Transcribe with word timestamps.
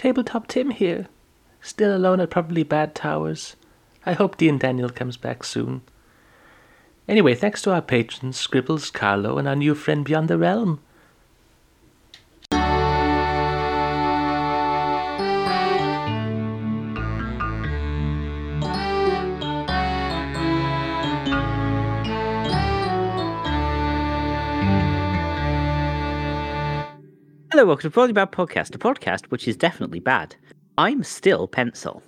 Tabletop 0.00 0.46
Tim 0.46 0.70
here. 0.70 1.08
Still 1.60 1.94
alone 1.94 2.20
at 2.20 2.30
probably 2.30 2.62
Bad 2.62 2.94
Towers. 2.94 3.54
I 4.06 4.14
hope 4.14 4.38
Dean 4.38 4.56
Daniel 4.56 4.88
comes 4.88 5.18
back 5.18 5.44
soon. 5.44 5.82
Anyway, 7.06 7.34
thanks 7.34 7.60
to 7.60 7.74
our 7.74 7.82
patrons, 7.82 8.38
Scribbles, 8.38 8.88
Carlo, 8.88 9.36
and 9.36 9.46
our 9.46 9.54
new 9.54 9.74
friend 9.74 10.02
Beyond 10.02 10.28
the 10.28 10.38
Realm. 10.38 10.80
Hello, 27.60 27.68
welcome 27.68 27.90
to 27.90 27.92
Probably 27.92 28.14
Bad 28.14 28.32
Podcast, 28.32 28.74
a 28.74 28.78
podcast 28.78 29.26
which 29.26 29.46
is 29.46 29.54
definitely 29.54 30.00
bad. 30.00 30.34
I'm 30.78 31.04
still 31.04 31.46
Pencil. 31.46 32.02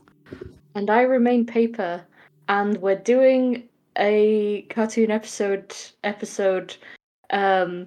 And 0.74 0.88
I 0.88 1.02
remain 1.02 1.44
paper. 1.44 2.02
And 2.48 2.78
we're 2.78 2.96
doing 2.96 3.68
a 3.98 4.62
cartoon 4.70 5.10
episode 5.10 5.76
episode 6.04 6.74
um 7.28 7.86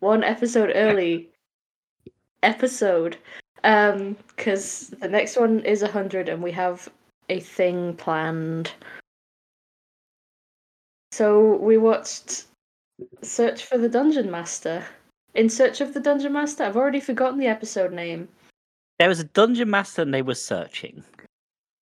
one 0.00 0.24
episode 0.24 0.72
early 0.74 1.28
episode. 2.42 3.18
Um 3.62 4.16
because 4.34 4.88
the 4.98 5.08
next 5.08 5.36
one 5.36 5.60
is 5.66 5.82
a 5.82 5.92
hundred 5.92 6.30
and 6.30 6.42
we 6.42 6.52
have 6.52 6.88
a 7.28 7.40
thing 7.40 7.94
planned. 7.96 8.72
So 11.12 11.56
we 11.56 11.76
watched 11.76 12.46
Search 13.20 13.66
for 13.66 13.76
the 13.76 13.90
Dungeon 13.90 14.30
Master. 14.30 14.82
In 15.36 15.50
Search 15.50 15.82
of 15.82 15.92
the 15.92 16.00
Dungeon 16.00 16.32
Master? 16.32 16.64
I've 16.64 16.76
already 16.78 16.98
forgotten 16.98 17.38
the 17.38 17.46
episode 17.46 17.92
name. 17.92 18.26
There 18.98 19.08
was 19.10 19.20
a 19.20 19.24
dungeon 19.24 19.68
master 19.68 20.00
and 20.00 20.12
they 20.14 20.22
were 20.22 20.34
searching. 20.34 21.04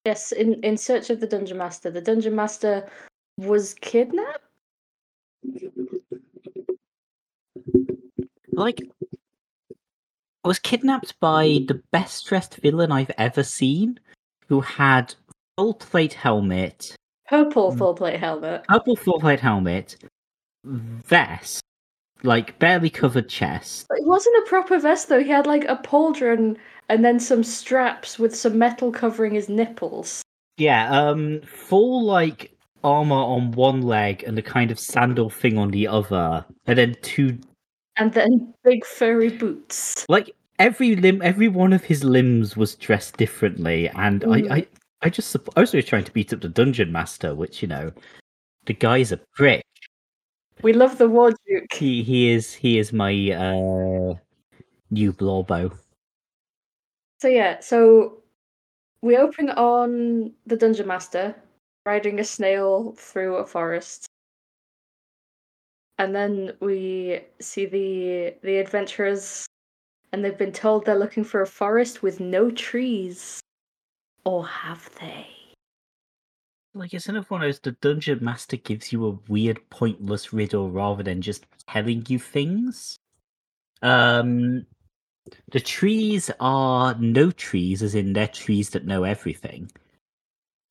Yes, 0.05 0.33
in, 0.33 0.55
in 0.65 0.77
Search 0.77 1.09
of 1.11 1.21
the 1.21 1.27
Dungeon 1.29 1.57
Master. 1.57 1.89
The 1.91 2.01
Dungeon 2.01 2.35
Master 2.35 2.91
was 3.39 3.75
kidnapped? 3.75 4.43
Like, 8.51 8.81
was 10.45 10.59
kidnapped 10.59 11.19
by 11.21 11.61
the 11.69 11.81
best 11.93 12.27
dressed 12.27 12.57
villain 12.57 12.91
I've 12.91 13.13
ever 13.17 13.45
seen, 13.45 14.01
who 14.49 14.61
had 14.61 15.15
full 15.57 15.75
plate 15.75 16.15
helmet, 16.15 16.97
Purple 17.27 17.73
Mm. 17.73 17.79
full 17.79 17.95
plate 17.95 18.19
helmet. 18.21 18.65
purple 18.69 18.97
full 18.97 19.21
plate 19.21 19.41
helmet, 19.41 19.97
vest, 20.65 21.63
like 22.25 22.59
barely 22.59 22.91
covered 22.91 23.29
chest. 23.29 23.87
It 23.91 24.07
wasn't 24.07 24.37
a 24.45 24.49
proper 24.49 24.79
vest 24.79 25.09
though. 25.09 25.23
He 25.23 25.31
had 25.31 25.47
like 25.47 25.65
a 25.67 25.77
pauldron 25.77 26.57
and 26.89 27.05
then 27.05 27.19
some 27.21 27.43
straps 27.45 28.19
with 28.19 28.35
some 28.37 28.59
metal 28.59 28.91
covering 28.93 29.35
his 29.35 29.49
nipples. 29.49 30.23
Yeah, 30.57 30.91
um, 30.91 31.41
full 31.43 32.05
like 32.05 32.51
armor 32.83 33.15
on 33.17 33.53
one 33.53 33.83
leg 33.83 34.23
and 34.27 34.39
a 34.39 34.43
kind 34.43 34.71
of 34.71 34.79
sandal 34.79 35.31
thing 35.31 35.57
on 35.59 35.71
the 35.71 35.89
other, 35.89 36.45
and 36.67 36.79
then 36.79 36.95
two 37.03 37.39
And 37.97 38.13
then 38.13 38.53
big 38.65 38.85
furry 38.85 39.31
boots. 39.31 40.05
like 40.09 40.31
every 40.59 40.95
limb, 40.97 41.23
every 41.23 41.49
one 41.49 41.73
of 41.73 41.85
his 41.85 42.05
limbs 42.05 42.57
was 42.57 42.75
dressed 42.75 43.17
differently, 43.17 43.89
and 43.89 44.21
Mm. 44.23 44.51
I, 44.51 44.57
I, 44.57 44.67
I 45.03 45.09
just 45.11 45.35
I 45.57 45.61
was 45.61 45.73
trying 45.87 46.05
to 46.05 46.13
beat 46.13 46.33
up 46.33 46.41
the 46.41 46.49
dungeon 46.49 46.93
master, 46.93 47.35
which 47.35 47.63
you 47.63 47.69
know, 47.69 47.93
the 48.67 48.75
guy's 48.75 49.13
a 49.13 49.21
prick. 49.35 49.65
We 50.63 50.73
love 50.73 50.99
the 50.99 51.09
War 51.09 51.33
Duke. 51.47 51.73
He 51.73 52.03
he 52.03 52.31
is 52.31 52.53
he 52.53 52.79
is 52.79 52.93
my 52.93 53.13
uh 53.33 54.15
new 54.91 55.13
blorbo. 55.13 55.77
So 57.21 57.29
yeah, 57.29 57.61
so 57.61 58.23
we 59.03 59.17
open 59.17 59.51
on 59.51 60.33
the 60.47 60.57
Dungeon 60.57 60.87
Master 60.87 61.35
riding 61.87 62.21
a 62.21 62.25
snail 62.25 62.95
through 62.97 63.37
a 63.37 63.47
forest. 63.47 64.07
And 65.99 66.15
then 66.15 66.53
we 66.61 67.21
see 67.41 67.67
the 67.67 68.35
the 68.43 68.59
adventurers 68.59 69.47
and 70.13 70.25
they've 70.25 70.39
been 70.39 70.53
told 70.53 70.87
they're 70.87 70.99
looking 70.99 71.25
for 71.25 71.43
a 71.43 71.47
forest 71.47 72.03
with 72.03 72.21
no 72.21 72.51
trees. 72.51 73.41
Or 74.25 74.47
have 74.47 74.89
they? 75.01 75.27
Like 76.75 76.93
it's 76.93 77.09
another 77.09 77.27
one 77.29 77.43
of 77.43 77.47
those. 77.47 77.61
The 77.61 77.73
dungeon 77.73 78.19
master 78.23 78.57
gives 78.57 78.93
you 78.93 79.07
a 79.07 79.19
weird, 79.29 79.61
pointless 79.71 80.33
riddle 80.33 80.71
rather 80.71 81.05
than 81.05 81.23
just 81.23 81.47
telling 81.69 82.05
you 82.09 82.19
things. 82.19 82.99
Um, 83.81 84.67
the 85.53 85.61
trees 85.61 86.31
are 86.41 86.97
no 86.99 87.31
trees, 87.31 87.83
as 87.83 87.95
in 87.95 88.13
they're 88.13 88.27
trees 88.27 88.71
that 88.71 88.87
know 88.87 89.05
everything. 89.05 89.71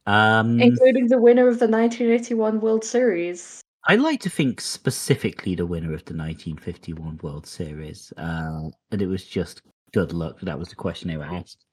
Um, 0.05 0.59
Including 0.59 1.07
the 1.07 1.21
winner 1.21 1.47
of 1.47 1.59
the 1.59 1.67
1981 1.67 2.59
World 2.59 2.83
Series. 2.83 3.61
I 3.85 3.95
like 3.95 4.19
to 4.21 4.29
think 4.29 4.61
specifically 4.61 5.55
the 5.55 5.65
winner 5.65 5.93
of 5.93 6.05
the 6.05 6.15
1951 6.15 7.19
World 7.21 7.45
Series, 7.47 8.11
uh, 8.17 8.69
and 8.91 9.01
it 9.01 9.07
was 9.07 9.25
just 9.25 9.61
good 9.93 10.13
luck. 10.13 10.39
That 10.41 10.59
was 10.59 10.69
the 10.69 10.75
question 10.75 11.09
they 11.09 11.17
were 11.17 11.23
asked. 11.23 11.65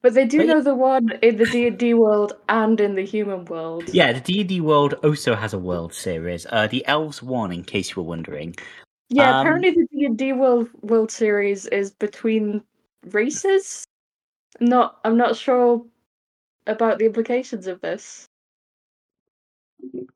But 0.00 0.14
they 0.14 0.26
do 0.26 0.38
But 0.38 0.46
know 0.46 0.62
the 0.62 0.74
one 0.76 1.10
in 1.22 1.36
the 1.36 1.44
D&D 1.46 1.94
world 1.94 2.34
and 2.48 2.80
in 2.80 2.94
the 2.94 3.04
human 3.04 3.44
world. 3.46 3.92
Yeah, 3.92 4.12
the 4.12 4.20
D&D 4.20 4.60
world 4.60 4.94
also 5.02 5.34
has 5.34 5.54
a 5.54 5.58
World 5.58 5.92
Series. 5.92 6.46
Uh, 6.50 6.68
the 6.68 6.86
Elves 6.86 7.20
won, 7.20 7.50
in 7.50 7.64
case 7.64 7.90
you 7.90 8.02
were 8.02 8.08
wondering. 8.08 8.54
Yeah, 9.08 9.40
Um, 9.40 9.40
apparently 9.40 9.70
the 9.70 9.88
D&D 9.92 10.34
World 10.34 10.68
World 10.82 11.10
Series 11.10 11.66
is 11.66 11.90
between 11.90 12.62
races. 13.10 13.84
I'm 14.60 14.66
not 14.66 14.98
I'm 15.04 15.16
not 15.16 15.36
sure 15.36 15.84
about 16.66 16.98
the 16.98 17.06
implications 17.06 17.66
of 17.66 17.80
this. 17.80 18.26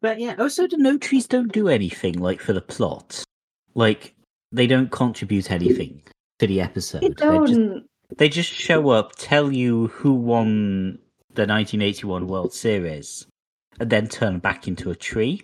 But 0.00 0.20
yeah, 0.20 0.34
also 0.38 0.66
the 0.66 0.76
no 0.76 0.98
trees 0.98 1.26
don't 1.26 1.52
do 1.52 1.68
anything 1.68 2.18
like 2.18 2.40
for 2.40 2.52
the 2.52 2.60
plot. 2.60 3.24
Like 3.74 4.14
they 4.50 4.66
don't 4.66 4.90
contribute 4.90 5.50
anything 5.50 6.02
to 6.38 6.46
the 6.46 6.60
episode. 6.60 7.02
They 7.02 7.08
don't. 7.10 7.86
They 8.18 8.28
just 8.28 8.52
show 8.52 8.90
up, 8.90 9.12
tell 9.16 9.52
you 9.52 9.88
who 9.88 10.12
won 10.12 10.98
the 11.34 11.42
1981 11.42 12.26
World 12.28 12.52
Series, 12.52 13.26
and 13.80 13.90
then 13.90 14.08
turn 14.08 14.38
back 14.38 14.68
into 14.68 14.90
a 14.90 14.96
tree. 14.96 15.42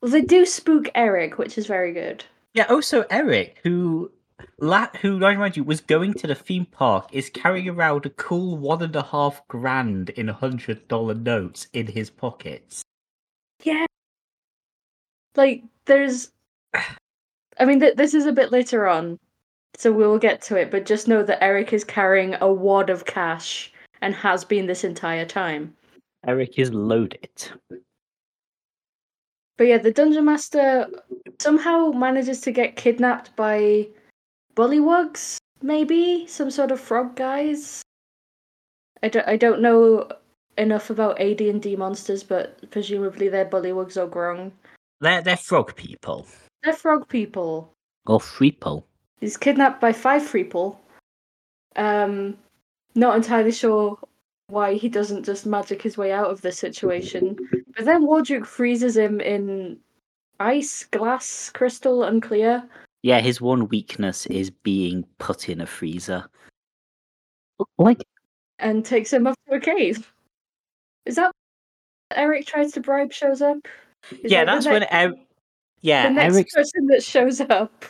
Well, 0.00 0.10
they 0.10 0.22
do 0.22 0.44
spook 0.46 0.88
Eric, 0.94 1.38
which 1.38 1.56
is 1.58 1.66
very 1.66 1.92
good. 1.92 2.24
Yeah. 2.54 2.66
Oh, 2.68 2.76
also, 2.76 3.04
Eric, 3.10 3.58
who 3.62 4.10
la- 4.58 4.88
who 5.00 5.24
I 5.24 5.32
remind 5.32 5.56
you 5.56 5.64
was 5.64 5.80
going 5.80 6.14
to 6.14 6.26
the 6.26 6.34
theme 6.34 6.66
park, 6.66 7.08
is 7.12 7.30
carrying 7.30 7.68
around 7.68 8.06
a 8.06 8.10
cool 8.10 8.56
one 8.58 8.82
and 8.82 8.94
a 8.96 9.02
half 9.02 9.46
grand 9.48 10.10
in 10.10 10.28
hundred 10.28 10.88
dollar 10.88 11.14
notes 11.14 11.68
in 11.72 11.86
his 11.86 12.10
pockets. 12.10 12.82
Yeah. 13.62 13.86
Like 15.36 15.62
there's 15.84 16.30
I 16.74 17.64
mean 17.64 17.80
th- 17.80 17.96
this 17.96 18.14
is 18.14 18.26
a 18.26 18.32
bit 18.32 18.52
later 18.52 18.88
on. 18.88 19.18
So 19.76 19.90
we 19.92 20.06
will 20.06 20.18
get 20.18 20.42
to 20.42 20.56
it, 20.56 20.70
but 20.70 20.86
just 20.86 21.08
know 21.08 21.22
that 21.22 21.42
Eric 21.42 21.72
is 21.72 21.84
carrying 21.84 22.34
a 22.40 22.52
wad 22.52 22.90
of 22.90 23.04
cash 23.04 23.72
and 24.00 24.14
has 24.14 24.44
been 24.44 24.66
this 24.66 24.84
entire 24.84 25.24
time. 25.24 25.74
Eric 26.26 26.58
is 26.58 26.72
loaded. 26.72 27.30
But 29.58 29.64
yeah, 29.66 29.78
the 29.78 29.92
dungeon 29.92 30.24
master 30.24 30.86
somehow 31.40 31.90
manages 31.92 32.40
to 32.42 32.52
get 32.52 32.76
kidnapped 32.76 33.34
by 33.36 33.88
bullywugs, 34.56 35.36
maybe 35.62 36.26
some 36.26 36.50
sort 36.50 36.70
of 36.70 36.80
frog 36.80 37.16
guys. 37.16 37.82
I 39.02 39.08
don't, 39.08 39.28
I 39.28 39.36
don't 39.36 39.62
know 39.62 40.08
enough 40.58 40.90
about 40.90 41.20
AD 41.20 41.40
and 41.40 41.62
D 41.62 41.76
monsters, 41.76 42.22
but 42.22 42.70
presumably 42.70 43.28
they're 43.28 43.46
bullywugs 43.46 43.96
or 43.96 44.08
grung. 44.08 44.52
They're 45.00 45.22
they're 45.22 45.36
frog 45.36 45.74
people 45.74 46.26
They're 46.62 46.72
frog 46.72 47.08
people. 47.08 47.72
or 48.06 48.20
freeple. 48.20 48.84
He's 49.22 49.36
kidnapped 49.36 49.80
by 49.80 49.92
five 49.92 50.30
people. 50.32 50.80
Um, 51.76 52.36
not 52.96 53.14
entirely 53.14 53.52
sure 53.52 53.96
why 54.48 54.74
he 54.74 54.88
doesn't 54.88 55.22
just 55.22 55.46
magic 55.46 55.80
his 55.80 55.96
way 55.96 56.10
out 56.10 56.28
of 56.28 56.40
this 56.40 56.58
situation. 56.58 57.36
But 57.76 57.84
then 57.84 58.02
Warduke 58.02 58.44
freezes 58.44 58.96
him 58.96 59.20
in 59.20 59.78
ice, 60.40 60.82
glass, 60.86 61.50
crystal, 61.54 62.02
unclear. 62.02 62.68
Yeah, 63.02 63.20
his 63.20 63.40
one 63.40 63.68
weakness 63.68 64.26
is 64.26 64.50
being 64.50 65.06
put 65.18 65.48
in 65.48 65.60
a 65.60 65.66
freezer. 65.66 66.28
Like 67.78 68.02
and 68.58 68.84
takes 68.84 69.12
him 69.12 69.28
up 69.28 69.36
to 69.48 69.54
a 69.54 69.60
cave. 69.60 70.12
Is 71.06 71.14
that 71.14 71.30
Eric 72.12 72.46
tries 72.46 72.72
to 72.72 72.80
bribe 72.80 73.12
shows 73.12 73.40
up? 73.40 73.68
Is 74.10 74.32
yeah, 74.32 74.44
that 74.44 74.52
that's 74.52 74.66
when 74.66 74.82
er- 74.82 75.14
yeah 75.80 76.08
the 76.08 76.14
next 76.14 76.34
Eric's 76.34 76.54
person 76.54 76.86
that 76.88 77.04
shows 77.04 77.40
up. 77.40 77.84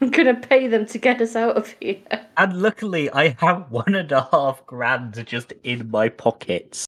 I'm 0.00 0.10
gonna 0.10 0.34
pay 0.34 0.68
them 0.68 0.86
to 0.86 0.98
get 0.98 1.20
us 1.20 1.34
out 1.34 1.56
of 1.56 1.74
here. 1.80 1.98
and 2.36 2.62
luckily 2.62 3.10
I 3.10 3.36
have 3.40 3.70
one 3.70 3.94
and 3.94 4.12
a 4.12 4.28
half 4.30 4.64
grand 4.66 5.24
just 5.26 5.52
in 5.64 5.90
my 5.90 6.08
pockets. 6.08 6.86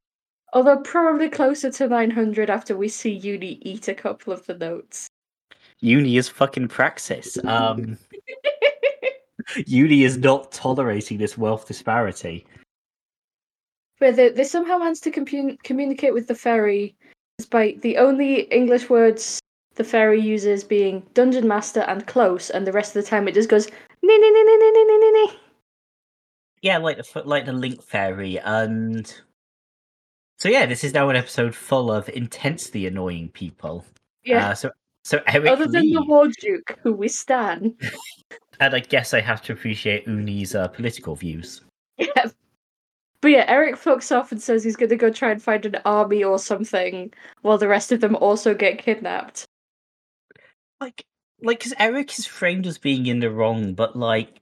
Although 0.52 0.78
probably 0.78 1.28
closer 1.28 1.70
to 1.70 1.88
900 1.88 2.50
after 2.50 2.76
we 2.76 2.88
see 2.88 3.12
Uni 3.12 3.58
eat 3.62 3.88
a 3.88 3.94
couple 3.94 4.32
of 4.32 4.46
the 4.46 4.54
notes. 4.54 5.08
Uni 5.80 6.16
is 6.16 6.28
fucking 6.28 6.68
praxis. 6.68 7.38
Um, 7.44 7.96
Uni 9.66 10.04
is 10.04 10.18
not 10.18 10.52
tolerating 10.52 11.18
this 11.18 11.38
wealth 11.38 11.66
disparity. 11.66 12.46
But 13.98 14.16
they, 14.16 14.30
they 14.30 14.44
somehow 14.44 14.78
managed 14.78 15.04
to 15.04 15.10
commun- 15.10 15.58
communicate 15.62 16.14
with 16.14 16.26
the 16.26 16.34
fairy, 16.34 16.96
despite 17.38 17.82
the 17.82 17.98
only 17.98 18.42
English 18.42 18.88
words 18.88 19.39
the 19.80 19.84
fairy 19.84 20.20
uses 20.20 20.62
being 20.62 21.02
dungeon 21.14 21.48
master 21.48 21.80
and 21.80 22.06
close, 22.06 22.50
and 22.50 22.66
the 22.66 22.72
rest 22.72 22.94
of 22.94 23.02
the 23.02 23.08
time 23.08 23.26
it 23.26 23.32
just 23.32 23.48
goes 23.48 23.66
nee 24.02 24.18
nee 24.18 24.30
nee 24.30 24.44
nee 24.44 24.58
nee 24.58 24.84
nee 24.84 24.98
nee 24.98 25.10
nee. 25.10 25.38
Yeah, 26.60 26.76
like 26.76 26.98
the 26.98 27.22
like 27.24 27.46
the 27.46 27.54
Link 27.54 27.82
Fairy, 27.82 28.38
and 28.40 29.10
so 30.38 30.50
yeah, 30.50 30.66
this 30.66 30.84
is 30.84 30.92
now 30.92 31.08
an 31.08 31.16
episode 31.16 31.54
full 31.54 31.90
of 31.90 32.10
intensely 32.10 32.86
annoying 32.86 33.30
people. 33.30 33.86
Yeah. 34.22 34.50
Uh, 34.50 34.54
so 34.54 34.70
so 35.02 35.22
Eric 35.26 35.48
Other 35.48 35.66
than 35.66 35.90
the 35.90 36.04
war 36.04 36.28
duke 36.28 36.78
who 36.82 36.92
we 36.92 37.08
stand. 37.08 37.74
and 38.60 38.74
I 38.74 38.80
guess 38.80 39.14
I 39.14 39.22
have 39.22 39.40
to 39.44 39.54
appreciate 39.54 40.06
Uni's 40.06 40.54
uh, 40.54 40.68
political 40.68 41.16
views. 41.16 41.62
Yeah. 41.96 42.26
But 43.22 43.30
yeah, 43.30 43.44
Eric 43.48 43.76
fucks 43.76 44.14
off 44.14 44.30
and 44.30 44.42
says 44.42 44.62
he's 44.62 44.76
gonna 44.76 44.96
go 44.96 45.10
try 45.10 45.30
and 45.30 45.42
find 45.42 45.64
an 45.64 45.76
army 45.86 46.22
or 46.22 46.38
something, 46.38 47.14
while 47.40 47.56
the 47.56 47.68
rest 47.68 47.92
of 47.92 48.02
them 48.02 48.14
also 48.16 48.52
get 48.54 48.76
kidnapped. 48.76 49.46
Like, 50.80 51.04
like, 51.42 51.58
because 51.58 51.74
Eric 51.78 52.18
is 52.18 52.26
framed 52.26 52.66
as 52.66 52.78
being 52.78 53.06
in 53.06 53.20
the 53.20 53.30
wrong, 53.30 53.74
but 53.74 53.96
like, 53.96 54.40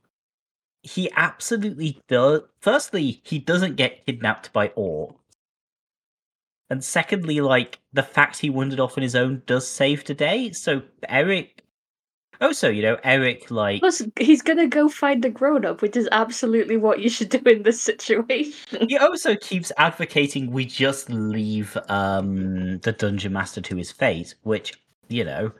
he 0.82 1.11
absolutely 1.17 2.00
does. 2.08 2.43
Firstly, 2.61 3.20
he 3.25 3.38
doesn't 3.38 3.76
get 3.76 4.05
kidnapped 4.06 4.52
by 4.52 4.69
Orc. 4.76 5.17
And 6.70 6.85
secondly, 6.85 7.40
like 7.40 7.81
the 7.93 8.02
fact 8.02 8.38
he 8.38 8.50
wandered 8.50 8.81
off 8.81 8.99
on 8.99 9.02
his 9.02 9.17
own 9.17 9.43
does 9.46 9.67
save 9.69 10.05
the 10.05 10.14
day. 10.14 10.52
So 10.52 10.82
Eric, 11.08 11.62
also, 12.40 12.69
you 12.69 12.82
know, 12.82 12.99
Eric, 13.02 13.50
like, 13.50 13.81
Plus, 13.81 14.02
he's 14.19 14.43
gonna 14.43 14.69
go 14.69 14.88
find 14.88 15.25
the 15.25 15.31
grown 15.31 15.64
up, 15.64 15.82
which 15.82 15.96
is 15.96 16.08
absolutely 16.12 16.76
what 16.76 17.00
you 17.00 17.08
should 17.08 17.31
do 17.31 17.38
in 17.46 17.62
this 17.62 17.81
situation. 17.81 18.87
he 18.88 18.99
also 18.99 19.35
keeps 19.37 19.73
advocating 19.79 20.50
we 20.50 20.64
just 20.64 21.11
leave 21.11 21.76
um 21.88 22.79
the 22.81 22.93
dungeon 22.93 23.32
master 23.32 23.61
to 23.62 23.76
his 23.76 23.90
fate, 23.90 24.35
which 24.43 24.75
you 25.08 25.25
know, 25.25 25.50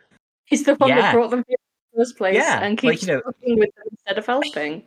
He's 0.49 0.65
the 0.65 0.75
one 0.77 0.89
Yeah. 0.91 1.01
that 1.03 1.15
brought 1.15 1.31
them 1.31 1.45
here 1.47 1.57
in 1.59 1.99
the 1.99 2.05
first 2.05 2.17
place 2.17 2.35
Yeah, 2.35 2.61
and 2.63 2.83
like, 2.83 2.95
keeps 2.99 3.07
you 3.07 3.15
know- 3.15 3.23
fucking 3.25 3.59
with 3.59 3.75
them 3.75 3.85
instead 3.91 4.19
of 4.19 4.27
helping. 4.27 4.83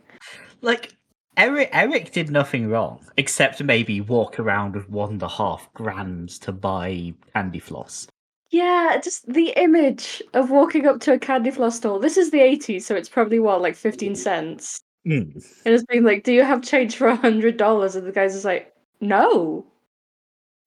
like 0.61 0.95
Eric 1.37 1.69
Eric 1.71 2.11
did 2.11 2.29
nothing 2.29 2.67
wrong 2.69 2.99
except 3.17 3.63
maybe 3.63 4.01
walk 4.01 4.39
around 4.39 4.75
with 4.75 4.89
one 4.89 5.11
and 5.11 5.23
a 5.23 5.29
half 5.29 5.71
grand 5.73 6.29
to 6.41 6.51
buy 6.51 7.13
candy 7.33 7.59
floss. 7.59 8.07
Yeah, 8.49 8.99
just 9.01 9.31
the 9.31 9.53
image 9.55 10.21
of 10.33 10.51
walking 10.51 10.85
up 10.85 10.99
to 11.01 11.13
a 11.13 11.19
candy 11.19 11.51
floss 11.51 11.77
store. 11.77 11.99
This 12.01 12.17
is 12.17 12.31
the 12.31 12.39
80s, 12.41 12.83
so 12.83 12.95
it's 12.95 13.07
probably 13.07 13.39
what, 13.39 13.61
like 13.61 13.77
15 13.77 14.13
cents. 14.13 14.81
Mm. 15.07 15.33
And 15.65 15.73
it's 15.73 15.85
being 15.85 16.03
like, 16.03 16.23
Do 16.25 16.33
you 16.33 16.43
have 16.43 16.61
change 16.61 16.97
for 16.97 17.07
a 17.07 17.15
hundred 17.15 17.55
dollars? 17.55 17.95
And 17.95 18.05
the 18.05 18.11
guy's 18.11 18.33
just 18.33 18.43
like, 18.45 18.73
No. 18.99 19.65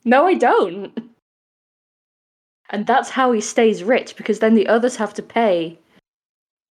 No, 0.07 0.27
I 0.27 0.35
don't. 0.35 0.99
And 2.71 2.87
that's 2.87 3.11
how 3.11 3.33
he 3.33 3.41
stays 3.41 3.85
rich, 3.85 4.17
because 4.17 4.39
then 4.39 4.55
the 4.55 4.67
others 4.67 4.97
have 4.97 5.15
to 5.15 5.23
pay. 5.23 5.79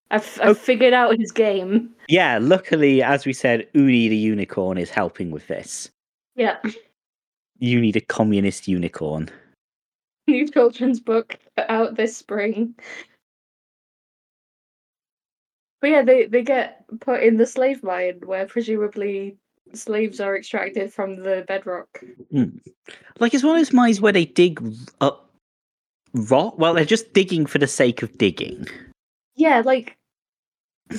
I've, 0.10 0.40
I've 0.42 0.50
Oh. 0.50 0.54
figured 0.54 0.94
out 0.94 1.18
his 1.20 1.32
game. 1.32 1.94
Yeah, 2.08 2.38
luckily, 2.42 3.02
as 3.04 3.26
we 3.26 3.34
said, 3.34 3.68
Uni 3.74 4.08
the 4.10 4.16
unicorn 4.18 4.78
is 4.78 4.90
helping 4.90 5.32
with 5.32 5.48
this. 5.48 5.90
Yeah. 6.36 6.58
Uni 7.60 7.92
the 7.92 8.02
communist 8.02 8.68
unicorn. 8.68 9.30
New 10.28 10.48
children's 10.50 11.00
book 11.00 11.38
out 11.58 11.96
this 11.96 12.16
spring. 12.18 12.76
But 15.82 15.90
yeah, 15.90 16.04
they, 16.04 16.26
they 16.26 16.44
get 16.44 16.86
put 17.00 17.24
in 17.24 17.38
the 17.38 17.46
slave 17.46 17.82
mine 17.84 18.22
where 18.26 18.46
presumably 18.46 19.38
slaves 19.74 20.20
are 20.20 20.38
extracted 20.38 20.94
from 20.94 21.16
the 21.18 21.44
bedrock. 21.48 22.04
Hmm. 22.32 22.58
Like 23.20 23.34
it's 23.34 23.44
one 23.44 23.56
of 23.56 23.60
those 23.60 23.74
mines 23.74 24.00
where 24.00 24.14
they 24.14 24.26
dig 24.26 24.62
up 25.00 25.31
rock. 26.14 26.58
Well, 26.58 26.74
they're 26.74 26.86
just 26.86 27.14
digging 27.14 27.46
for 27.46 27.58
the 27.58 27.68
sake 27.68 28.04
of 28.04 28.18
digging. 28.18 28.68
Yeah, 29.36 29.62
like 29.66 29.96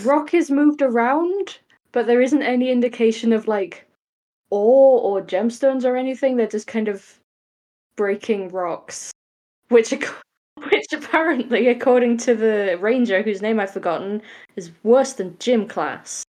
rock 0.04 0.34
is 0.34 0.50
moved 0.50 0.82
around, 0.82 1.58
but 1.92 2.06
there 2.06 2.22
isn't 2.22 2.42
any 2.42 2.70
indication 2.70 3.32
of 3.32 3.48
like 3.48 3.86
ore 4.50 5.00
or 5.00 5.24
gemstones 5.24 5.84
or 5.84 5.96
anything. 5.96 6.36
They're 6.36 6.46
just 6.46 6.66
kind 6.66 6.88
of 6.88 7.18
breaking 7.96 8.48
rocks, 8.48 9.10
which 9.68 9.92
which 10.70 10.86
apparently, 10.92 11.68
according 11.68 12.18
to 12.18 12.34
the 12.34 12.78
ranger 12.80 13.22
whose 13.22 13.42
name 13.42 13.60
I've 13.60 13.72
forgotten, 13.72 14.22
is 14.56 14.70
worse 14.82 15.14
than 15.14 15.36
gym 15.38 15.66
class. 15.66 16.24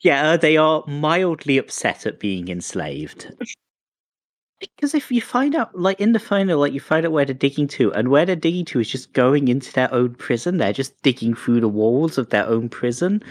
Yeah, 0.00 0.36
they 0.36 0.56
are 0.56 0.82
mildly 0.86 1.58
upset 1.58 2.06
at 2.06 2.18
being 2.18 2.48
enslaved. 2.48 3.32
Because 4.76 4.94
if 4.94 5.10
you 5.10 5.20
find 5.20 5.54
out, 5.54 5.76
like 5.78 6.00
in 6.00 6.12
the 6.12 6.18
final, 6.20 6.58
like 6.60 6.72
you 6.72 6.80
find 6.80 7.04
out 7.04 7.12
where 7.12 7.24
they're 7.24 7.34
digging 7.34 7.66
to, 7.68 7.92
and 7.94 8.08
where 8.08 8.24
they're 8.24 8.36
digging 8.36 8.64
to 8.66 8.80
is 8.80 8.88
just 8.88 9.12
going 9.12 9.48
into 9.48 9.72
their 9.72 9.92
own 9.92 10.14
prison. 10.14 10.58
They're 10.58 10.72
just 10.72 11.00
digging 11.02 11.34
through 11.34 11.60
the 11.60 11.68
walls 11.68 12.16
of 12.18 12.30
their 12.30 12.46
own 12.46 12.68
prison. 12.68 13.22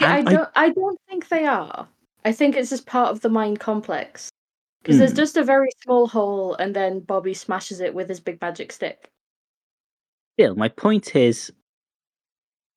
Yeah, 0.00 0.14
I 0.14 0.18
And 0.18 0.28
I- 0.28 0.32
don't. 0.32 0.48
I 0.56 0.70
don't 0.70 1.00
think 1.08 1.28
they 1.28 1.44
are. 1.46 1.88
I 2.24 2.32
think 2.32 2.56
it's 2.56 2.70
just 2.70 2.86
part 2.86 3.10
of 3.10 3.20
the 3.20 3.28
mine 3.28 3.56
complex. 3.56 4.28
Because 4.82 4.98
there's 4.98 5.10
Hmm. 5.10 5.16
just 5.16 5.36
a 5.36 5.44
very 5.44 5.68
small 5.82 6.06
hole, 6.06 6.54
and 6.54 6.74
then 6.74 7.00
Bobby 7.00 7.34
smashes 7.34 7.80
it 7.80 7.94
with 7.94 8.08
his 8.08 8.18
big 8.20 8.40
magic 8.40 8.72
stick. 8.72 9.10
Still, 10.38 10.54
my 10.54 10.68
point 10.68 11.14
is, 11.14 11.52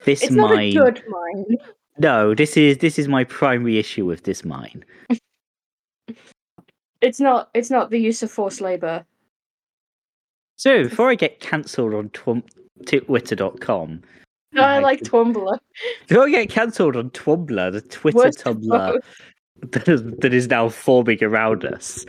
this 0.04 0.22
It's 0.24 0.32
not 0.34 0.58
a 0.60 0.74
good 0.74 1.02
mine. 1.08 1.58
No, 1.98 2.34
this 2.36 2.58
is 2.58 2.80
this 2.80 3.00
is 3.00 3.08
my 3.08 3.24
primary 3.24 3.78
issue 3.78 4.06
with 4.06 4.24
this 4.24 4.44
mine. 4.44 4.84
It's 7.04 7.20
not. 7.20 7.50
It's 7.54 7.70
not 7.70 7.90
the 7.90 8.00
use 8.00 8.24
of 8.24 8.32
forced 8.32 8.62
labor. 8.62 9.06
So 10.56 10.84
before 10.84 11.10
I 11.12 11.16
get 11.16 11.40
cancelled 11.42 11.94
on 11.94 12.10
twum- 12.10 12.44
twitter.com, 12.86 14.02
No, 14.54 14.62
I 14.62 14.80
Like 14.80 15.02
Twombler. 15.02 15.58
before 16.08 16.28
I 16.28 16.30
get 16.30 16.50
cancelled 16.50 16.96
on 16.96 17.10
Twombler, 17.10 17.72
the 17.74 17.82
Twitter 17.82 18.18
Worst 18.18 18.40
Tumblr 18.40 19.00
that 19.72 19.88
is, 19.90 20.04
that 20.04 20.34
is 20.34 20.48
now 20.48 20.70
forming 20.70 21.22
around 21.24 21.66
us. 21.66 22.06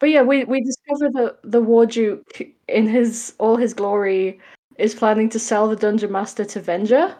But 0.00 0.10
yeah, 0.10 0.22
we 0.22 0.44
we 0.44 0.60
discover 0.62 1.10
that 1.12 1.38
the 1.44 1.62
Warduke, 1.62 2.52
in 2.68 2.86
his 2.88 3.34
all 3.38 3.56
his 3.56 3.74
glory, 3.74 4.40
is 4.78 4.94
planning 4.94 5.28
to 5.30 5.38
sell 5.38 5.68
the 5.68 5.76
Dungeon 5.76 6.12
Master 6.12 6.44
to 6.44 6.60
Venger, 6.60 7.14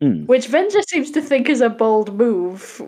Hmm. 0.00 0.26
which 0.26 0.48
Venger 0.48 0.82
seems 0.88 1.10
to 1.12 1.22
think 1.22 1.48
is 1.48 1.60
a 1.60 1.68
bold 1.70 2.14
move. 2.14 2.82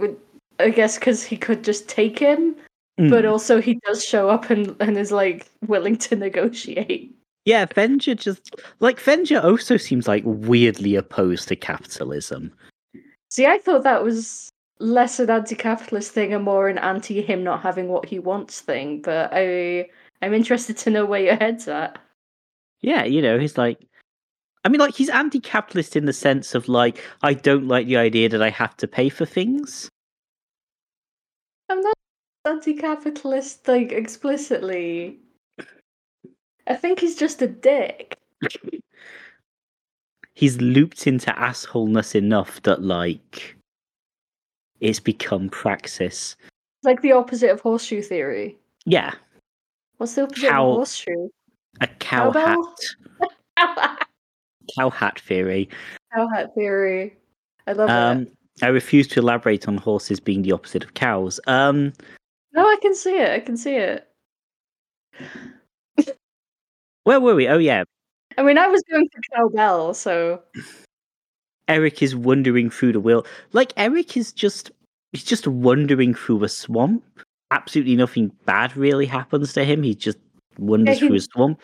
I 0.58 0.70
guess 0.70 0.98
because 0.98 1.22
he 1.22 1.36
could 1.36 1.62
just 1.64 1.88
take 1.88 2.18
him, 2.18 2.56
but 2.96 3.24
Mm. 3.24 3.30
also 3.30 3.60
he 3.60 3.74
does 3.86 4.04
show 4.04 4.28
up 4.28 4.50
and, 4.50 4.74
and 4.80 4.98
is 4.98 5.12
like 5.12 5.48
willing 5.66 5.96
to 5.98 6.16
negotiate. 6.16 7.14
Yeah, 7.44 7.64
Venger 7.66 8.16
just 8.16 8.56
like 8.80 9.00
Venger 9.00 9.42
also 9.42 9.76
seems 9.76 10.06
like 10.08 10.22
weirdly 10.26 10.96
opposed 10.96 11.48
to 11.48 11.56
capitalism. 11.56 12.52
See, 13.30 13.46
I 13.46 13.58
thought 13.58 13.84
that 13.84 14.02
was 14.02 14.50
less 14.80 15.18
an 15.18 15.30
anti-capitalist 15.30 16.12
thing 16.12 16.32
and 16.34 16.44
more 16.44 16.68
an 16.68 16.78
anti 16.78 17.22
him 17.22 17.42
not 17.42 17.62
having 17.62 17.88
what 17.88 18.06
he 18.06 18.18
wants 18.18 18.60
thing. 18.60 19.00
But 19.00 19.30
I 19.32 19.88
I'm 20.20 20.34
interested 20.34 20.76
to 20.78 20.90
know 20.90 21.06
where 21.06 21.22
your 21.22 21.36
head's 21.36 21.68
at. 21.68 21.98
Yeah, 22.80 23.04
you 23.04 23.22
know, 23.22 23.38
he's 23.38 23.56
like 23.56 23.80
I 24.64 24.68
mean 24.68 24.80
like 24.80 24.94
he's 24.94 25.08
anti-capitalist 25.08 25.96
in 25.96 26.04
the 26.04 26.12
sense 26.12 26.54
of 26.54 26.68
like 26.68 27.02
I 27.22 27.32
don't 27.32 27.68
like 27.68 27.86
the 27.86 27.96
idea 27.96 28.28
that 28.28 28.42
I 28.42 28.50
have 28.50 28.76
to 28.78 28.88
pay 28.88 29.08
for 29.08 29.24
things. 29.24 29.88
I'm 31.68 31.80
not 31.80 31.94
anti-capitalist 32.46 33.68
like 33.68 33.92
explicitly. 33.92 35.18
I 36.66 36.74
think 36.74 37.00
he's 37.00 37.16
just 37.16 37.42
a 37.42 37.46
dick. 37.48 38.16
He's 40.34 40.60
looped 40.60 41.06
into 41.06 41.30
assholeness 41.32 42.14
enough 42.14 42.62
that 42.62 42.82
like 42.82 43.56
it's 44.80 45.00
become 45.00 45.48
praxis. 45.48 46.36
It's 46.40 46.84
like 46.84 47.02
the 47.02 47.12
opposite 47.12 47.50
of 47.50 47.60
horseshoe 47.60 48.02
theory. 48.02 48.56
Yeah, 48.84 49.12
What's 49.96 50.14
the 50.14 50.22
opposite 50.22 50.48
Cow- 50.50 50.68
of 50.70 50.76
horseshoe? 50.76 51.28
a 51.80 51.86
cow 51.88 52.32
Cowbell? 52.32 52.74
hat, 53.56 54.06
cow 54.78 54.90
hat 54.90 55.18
theory. 55.20 55.68
Cow 56.14 56.28
hat 56.32 56.54
theory. 56.54 57.16
I 57.66 57.72
love 57.72 57.90
Um, 57.90 58.22
it. 58.22 58.32
I 58.62 58.68
refuse 58.68 59.06
to 59.08 59.20
elaborate 59.20 59.68
on 59.68 59.76
horses 59.76 60.20
being 60.20 60.42
the 60.42 60.52
opposite 60.52 60.84
of 60.84 60.94
cows. 60.94 61.40
Um, 61.46 61.92
No, 62.52 62.62
I 62.66 62.76
can 62.82 62.94
see 62.94 63.16
it. 63.18 63.30
I 63.30 63.40
can 63.40 63.56
see 63.56 63.74
it. 63.74 64.06
where 67.04 67.20
were 67.20 67.34
we? 67.34 67.48
Oh 67.48 67.58
yeah, 67.58 67.84
I 68.36 68.42
mean, 68.42 68.58
I 68.58 68.68
was 68.68 68.82
going 68.90 69.08
for 69.12 69.36
cowbell, 69.36 69.94
so 69.94 70.42
Eric 71.68 72.02
is 72.02 72.14
wandering 72.16 72.70
through 72.70 72.92
the 72.92 73.00
wheel. 73.00 73.26
Like 73.52 73.72
Eric 73.76 74.16
is 74.16 74.32
just 74.32 74.70
he's 75.12 75.24
just 75.24 75.46
wandering 75.46 76.14
through 76.14 76.44
a 76.44 76.48
swamp. 76.48 77.04
Absolutely 77.50 77.96
nothing 77.96 78.30
bad 78.44 78.76
really 78.76 79.06
happens 79.06 79.52
to 79.54 79.64
him. 79.64 79.82
He 79.82 79.94
just 79.94 80.18
wanders 80.58 80.98
he- 81.00 81.06
through 81.08 81.16
a 81.16 81.20
swamp. 81.20 81.60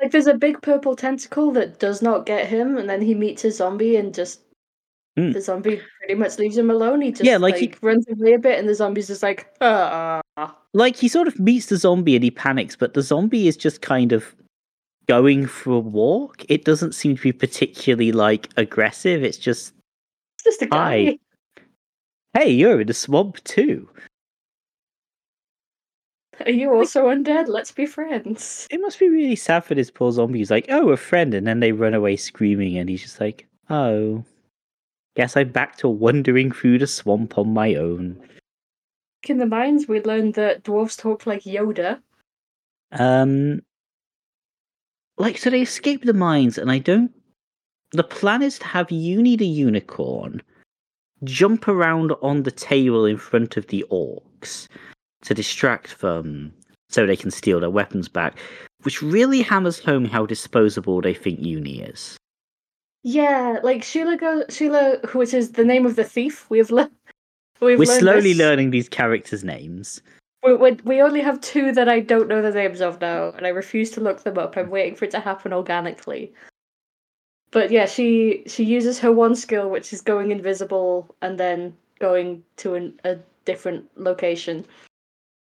like 0.00 0.10
there's 0.10 0.26
a 0.26 0.34
big 0.34 0.60
purple 0.62 0.96
tentacle 0.96 1.50
that 1.52 1.78
does 1.80 2.00
not 2.02 2.26
get 2.26 2.46
him, 2.46 2.76
and 2.78 2.88
then 2.88 3.02
he 3.02 3.14
meets 3.14 3.44
a 3.44 3.50
zombie 3.52 3.96
and 3.96 4.14
just 4.14 4.40
Mm. 5.18 5.32
the 5.32 5.40
zombie 5.40 5.80
pretty 5.98 6.14
much 6.14 6.38
leaves 6.38 6.56
him 6.56 6.70
alone. 6.70 7.00
He 7.00 7.10
just 7.10 7.24
Yeah, 7.24 7.36
like 7.38 7.54
like, 7.54 7.74
he- 7.74 7.86
runs 7.86 8.06
away 8.08 8.34
a 8.34 8.38
bit, 8.38 8.58
and 8.58 8.68
the 8.68 8.74
zombie's 8.74 9.08
just 9.08 9.22
like, 9.22 9.52
ah. 9.60 10.20
Like 10.74 10.96
he 10.96 11.08
sort 11.08 11.26
of 11.28 11.38
meets 11.40 11.66
the 11.66 11.76
zombie 11.76 12.14
and 12.14 12.22
he 12.22 12.30
panics, 12.30 12.76
but 12.76 12.94
the 12.94 13.02
zombie 13.02 13.48
is 13.48 13.56
just 13.56 13.80
kind 13.82 14.12
of 14.12 14.34
going 15.08 15.46
for 15.46 15.72
a 15.74 15.78
walk. 15.80 16.44
It 16.48 16.64
doesn't 16.64 16.94
seem 16.94 17.16
to 17.16 17.22
be 17.22 17.32
particularly 17.32 18.12
like 18.12 18.48
aggressive. 18.56 19.22
It's 19.24 19.38
just, 19.38 19.72
It's 20.36 20.44
just 20.44 20.62
a 20.62 20.66
guy. 20.66 21.04
Hi. 21.04 21.18
hey, 22.34 22.50
you're 22.50 22.80
in 22.80 22.86
the 22.86 22.94
swamp 22.94 23.42
too. 23.44 23.88
Are 26.44 26.50
you 26.52 26.72
also 26.72 27.06
undead? 27.06 27.48
Let's 27.48 27.72
be 27.72 27.86
friends. 27.86 28.68
It 28.70 28.80
must 28.80 29.00
be 29.00 29.08
really 29.08 29.34
sad 29.34 29.64
for 29.64 29.74
this 29.74 29.90
poor 29.90 30.12
zombie. 30.12 30.38
He's 30.38 30.50
like, 30.52 30.66
oh, 30.68 30.90
a 30.90 30.96
friend, 30.96 31.34
and 31.34 31.46
then 31.46 31.58
they 31.60 31.72
run 31.72 31.94
away 31.94 32.14
screaming, 32.16 32.76
and 32.78 32.88
he's 32.88 33.02
just 33.02 33.20
like, 33.20 33.46
oh, 33.70 34.24
guess 35.16 35.36
I'm 35.36 35.50
back 35.50 35.76
to 35.78 35.88
wandering 35.88 36.52
through 36.52 36.78
the 36.78 36.86
swamp 36.86 37.38
on 37.38 37.52
my 37.52 37.74
own. 37.74 38.20
In 39.28 39.38
the 39.38 39.46
mines, 39.46 39.88
we 39.88 40.00
learned 40.00 40.34
that 40.34 40.62
dwarves 40.64 40.96
talk 40.96 41.26
like 41.26 41.42
Yoda. 41.42 42.00
Um, 42.92 43.62
like 45.18 45.38
so 45.38 45.50
they 45.50 45.60
escape 45.62 46.04
the 46.04 46.14
mines, 46.14 46.56
and 46.56 46.70
I 46.70 46.78
don't. 46.78 47.12
The 47.92 48.04
plan 48.04 48.42
is 48.42 48.58
to 48.60 48.66
have 48.66 48.90
Uni 48.90 49.36
the 49.36 49.46
unicorn 49.46 50.42
jump 51.24 51.66
around 51.66 52.12
on 52.22 52.44
the 52.44 52.50
table 52.50 53.04
in 53.04 53.16
front 53.16 53.56
of 53.56 53.66
the 53.66 53.84
orcs 53.90 54.68
to 55.22 55.34
distract 55.34 56.00
them, 56.00 56.54
so 56.88 57.06
they 57.06 57.16
can 57.16 57.30
steal 57.30 57.60
their 57.60 57.70
weapons 57.70 58.08
back. 58.08 58.38
Which 58.82 59.02
really 59.02 59.42
hammers 59.42 59.80
home 59.80 60.04
how 60.04 60.24
disposable 60.26 61.00
they 61.00 61.14
think 61.14 61.40
Uni 61.40 61.80
is. 61.80 62.16
Yeah, 63.10 63.58
like 63.62 63.82
Sheila 63.82 64.18
goes. 64.18 64.44
Sheila, 64.50 64.98
which 65.14 65.32
is 65.32 65.52
the 65.52 65.64
name 65.64 65.86
of 65.86 65.96
the 65.96 66.04
thief. 66.04 66.44
We've 66.50 66.70
learned. 66.70 66.90
we've 67.58 67.78
We're 67.78 67.86
slowly 67.86 68.34
this. 68.34 68.38
learning 68.38 68.70
these 68.70 68.86
characters' 68.86 69.42
names. 69.42 70.02
We, 70.44 70.54
we, 70.54 70.72
we 70.84 71.00
only 71.00 71.22
have 71.22 71.40
two 71.40 71.72
that 71.72 71.88
I 71.88 72.00
don't 72.00 72.28
know 72.28 72.42
the 72.42 72.50
names 72.50 72.82
of 72.82 73.00
now, 73.00 73.30
and 73.30 73.46
I 73.46 73.48
refuse 73.48 73.90
to 73.92 74.02
look 74.02 74.24
them 74.24 74.36
up. 74.36 74.58
I'm 74.58 74.68
waiting 74.68 74.94
for 74.94 75.06
it 75.06 75.10
to 75.12 75.20
happen 75.20 75.54
organically. 75.54 76.34
But 77.50 77.70
yeah, 77.70 77.86
she 77.86 78.42
she 78.46 78.62
uses 78.62 78.98
her 78.98 79.10
one 79.10 79.34
skill, 79.34 79.70
which 79.70 79.94
is 79.94 80.02
going 80.02 80.30
invisible 80.30 81.16
and 81.22 81.40
then 81.40 81.74
going 82.00 82.44
to 82.58 82.74
an, 82.74 83.00
a 83.04 83.16
different 83.46 83.88
location 83.96 84.66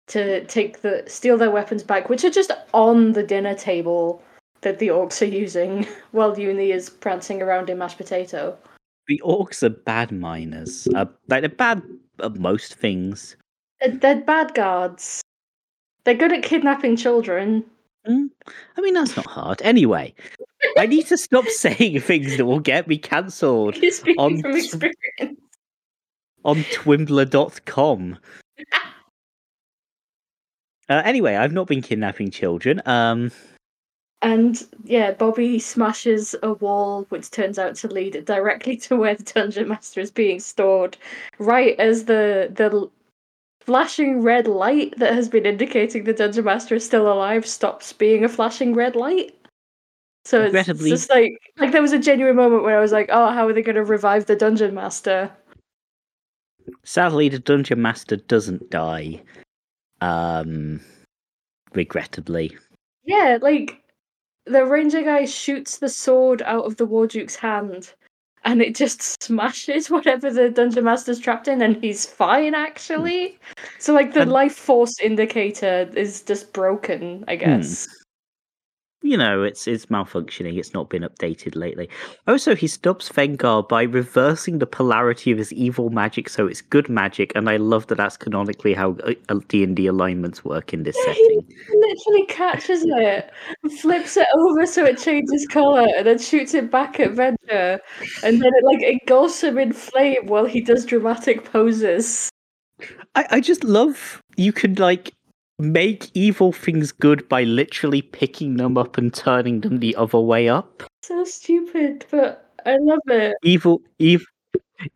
to 0.07 0.47
take 0.47 0.81
the 0.81 1.05
steal 1.07 1.37
their 1.37 1.51
weapons 1.51 1.83
back, 1.83 2.09
which 2.09 2.25
are 2.25 2.31
just 2.31 2.53
on 2.73 3.13
the 3.13 3.23
dinner 3.23 3.55
table 3.55 4.23
that 4.63 4.79
the 4.79 4.89
orcs 4.89 5.23
are 5.23 5.31
using 5.31 5.87
while 6.13 6.39
Uni 6.39 6.71
is 6.73 6.91
prancing 6.91 7.43
around 7.43 7.71
in 7.71 7.79
mashed 7.79 7.97
potato. 7.97 8.57
The 9.09 9.21
orcs 9.25 9.63
are 9.63 9.71
bad 9.71 10.13
miners. 10.13 10.87
Uh, 10.95 11.07
like 11.29 11.43
they're 11.43 11.49
bad 11.49 11.83
at 12.23 12.37
most 12.37 12.75
things. 12.75 13.37
They're, 13.81 13.97
they're 13.97 14.21
bad 14.21 14.55
guards. 14.55 15.23
They're 16.05 16.15
good 16.15 16.33
at 16.33 16.43
kidnapping 16.43 16.97
children. 16.97 17.65
Mm, 18.09 18.31
I 18.77 18.81
mean, 18.81 18.95
that's 18.95 19.17
not 19.17 19.27
hard. 19.27 19.61
Anyway, 19.63 20.15
I 20.79 20.87
need 20.87 21.07
to 21.09 21.19
stop 21.19 21.47
saying 21.49 22.01
things 22.01 22.37
that 22.37 22.47
will 22.47 22.61
get 22.61 22.89
me 22.89 22.97
cancelled 22.99 23.77
You're 23.77 23.91
speaking 23.91 24.21
On 24.21 24.41
from 24.41 24.57
experience. 24.57 25.41
on 26.45 26.57
twimbler.com. 26.65 28.19
Uh, 30.89 31.03
anyway, 31.05 31.37
I've 31.37 31.53
not 31.53 31.69
been 31.69 31.83
kidnapping 31.83 32.33
children. 32.33 32.83
Um, 32.85 33.31
And 34.23 34.63
yeah, 34.85 35.13
Bobby 35.13 35.59
smashes 35.59 36.35
a 36.43 36.53
wall, 36.55 37.07
which 37.09 37.31
turns 37.31 37.59
out 37.59 37.75
to 37.77 37.89
lead 37.89 38.25
directly 38.27 38.77
to 38.79 38.97
where 38.97 39.15
the 39.15 39.23
dungeon 39.23 39.69
master 39.69 40.01
is 40.01 40.11
being 40.11 40.41
stored. 40.41 40.97
Right 41.39 41.79
as 41.79 42.05
the 42.05 42.51
the 42.55 42.91
flashing 43.61 44.23
red 44.23 44.47
light 44.47 44.95
that 44.99 45.15
has 45.15 45.29
been 45.29 45.47
indicating 45.47 46.05
the 46.05 46.13
dungeon 46.13 46.45
master 46.45 46.75
is 46.75 46.85
still 46.85 47.11
alive 47.11 47.47
stops 47.47 47.93
being 47.93 48.25
a 48.25 48.29
flashing 48.29 48.75
red 48.75 48.95
light. 48.97 49.35
So 50.27 50.43
it's, 50.43 50.69
it's 50.69 50.85
just 50.85 51.11
like 51.11 51.39
like 51.57 51.73
there 51.73 51.81
was 51.81 51.93
a 51.93 51.99
genuine 51.99 52.37
moment 52.37 52.63
where 52.63 52.77
I 52.77 52.81
was 52.81 52.93
like, 52.93 53.09
oh, 53.11 53.33
how 53.33 53.49
are 53.49 53.53
they 53.55 53.63
going 53.63 53.77
to 53.77 53.85
revive 53.85 54.27
the 54.27 54.37
dungeon 54.37 54.75
master? 54.75 55.31
sadly, 56.85 57.29
the 57.29 57.39
dungeon 57.39 57.81
master 57.81 58.17
doesn't 58.17 58.71
die. 58.71 59.23
Um, 60.01 60.81
regrettably. 61.75 62.57
Yeah, 63.05 63.39
like 63.41 63.83
the 64.51 64.65
ranger 64.65 65.03
guy 65.03 65.25
shoots 65.25 65.79
the 65.79 65.89
sword 65.89 66.43
out 66.43 66.65
of 66.65 66.77
the 66.77 66.87
war 66.87 67.07
duke's 67.07 67.37
hand 67.37 67.93
and 68.45 68.63
it 68.63 68.75
just 68.75 69.23
smashes 69.23 69.91
whatever 69.91 70.33
the 70.33 70.49
dungeon 70.51 70.85
master's 70.85 71.21
trapped 71.21 71.49
in 71.49 71.63
and 71.63 71.77
he's 71.83 72.07
fine 72.07 72.55
actually. 72.55 73.39
So 73.79 73.93
like 73.93 74.15
the 74.15 74.23
And- 74.23 74.33
life 74.33 74.55
force 74.55 74.99
indicator 75.01 75.91
is 75.95 76.23
just 76.23 76.53
broken, 76.53 77.25
I 77.29 77.37
hmm. 77.37 77.41
guess. 77.41 77.87
You 79.03 79.17
know, 79.17 79.43
it's 79.43 79.67
it's 79.67 79.87
malfunctioning. 79.87 80.59
It's 80.59 80.75
not 80.75 80.91
been 80.91 81.03
updated 81.03 81.57
lately. 81.57 81.89
Also, 82.27 82.55
he 82.55 82.67
stops 82.67 83.09
Venger 83.09 83.67
by 83.67 83.85
reversing 83.85 84.59
the 84.59 84.67
polarity 84.67 85.33
of 85.33 85.39
his 85.39 85.55
evil 85.55 85.89
magic, 85.89 86.29
so 86.29 86.47
it's 86.47 86.61
good 86.61 86.91
magic. 86.91 87.33
And 87.35 87.49
I 87.49 87.57
love 87.57 87.87
that 87.87 87.95
that's 87.95 88.19
canonically 88.19 88.75
how 88.75 88.99
uh, 89.31 89.41
D 89.49 89.65
and 89.65 89.75
D 89.75 89.87
alignments 89.87 90.45
work 90.45 90.75
in 90.75 90.83
this 90.83 90.97
Yeah, 91.07 91.15
he- 91.15 91.23
setting. 91.23 91.47
He 91.49 91.77
literally 91.79 92.27
catches 92.27 92.85
it, 92.85 93.31
flips 93.81 94.19
it 94.19 94.27
over 94.37 94.67
so 94.67 94.85
it 94.85 94.99
changes 94.99 95.47
colour, 95.47 95.89
and 95.97 96.07
then 96.07 96.19
shoots 96.19 96.53
it 96.53 96.71
back 96.71 97.01
at 97.01 97.13
Venger. 97.15 97.79
And 98.23 98.43
then 98.43 98.53
it 98.55 98.65
like 98.65 98.83
engulfs 98.83 99.43
him 99.43 99.57
in 99.57 99.73
flame 99.73 100.27
while 100.27 100.45
he 100.45 100.61
does 100.61 100.85
dramatic 100.85 101.51
poses. 101.51 102.29
I, 103.15 103.27
I 103.31 103.41
just 103.41 103.65
love 103.65 104.21
you 104.37 104.53
could 104.53 104.79
like 104.79 105.15
make 105.61 106.11
evil 106.15 106.53
things 106.53 106.93
good 106.93 107.29
by 107.29 107.45
literally 107.45 108.03
picking 108.03 108.57
them 108.57 108.77
up 108.77 108.99
and 108.99 109.13
turning 109.13 109.61
them 109.61 109.79
the 109.79 109.95
other 109.97 110.21
way 110.21 110.49
up. 110.49 110.83
So 111.03 111.25
stupid, 111.25 112.07
but 112.11 112.51
I 112.67 112.77
love 112.81 113.01
it. 113.07 113.37
Evil, 113.43 113.83
evil, 113.99 114.27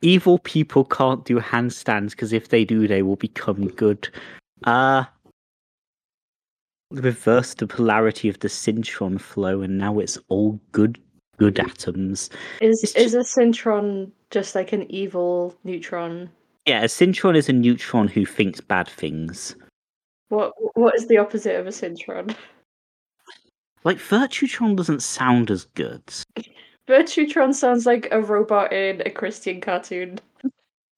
evil 0.00 0.38
people 0.38 0.84
can't 0.84 1.24
do 1.24 1.38
handstands 1.38 2.10
because 2.10 2.32
if 2.32 2.48
they 2.48 2.64
do, 2.64 2.88
they 2.88 3.02
will 3.02 3.16
become 3.16 3.68
good. 3.68 4.08
Uh 4.64 5.04
reverse 6.90 7.54
the 7.54 7.66
polarity 7.66 8.28
of 8.28 8.38
the 8.40 8.48
syntron 8.48 9.20
flow, 9.20 9.62
and 9.62 9.78
now 9.78 9.98
it's 9.98 10.18
all 10.28 10.60
good, 10.72 10.98
good 11.38 11.58
atoms. 11.58 12.30
Is 12.60 12.82
It's 12.82 12.94
is 12.94 13.14
a 13.14 13.20
syntron 13.20 14.10
just 14.30 14.54
like 14.54 14.72
an 14.72 14.90
evil 14.90 15.54
neutron? 15.64 16.30
Yeah, 16.66 16.82
a 16.82 16.86
syntron 16.86 17.36
is 17.36 17.48
a 17.48 17.52
neutron 17.52 18.08
who 18.08 18.24
thinks 18.24 18.60
bad 18.60 18.88
things. 18.88 19.56
What 20.28 20.52
what 20.74 20.94
is 20.96 21.06
the 21.06 21.18
opposite 21.18 21.56
of 21.56 21.66
a 21.66 21.70
syntron? 21.70 22.34
Like 23.84 23.98
Virtutron 23.98 24.76
doesn't 24.76 25.02
sound 25.02 25.50
as 25.50 25.66
good. 25.74 26.02
Virtutron 26.88 27.54
sounds 27.54 27.86
like 27.86 28.08
a 28.10 28.20
robot 28.20 28.72
in 28.72 29.02
a 29.06 29.10
Christian 29.10 29.60
cartoon. 29.60 30.18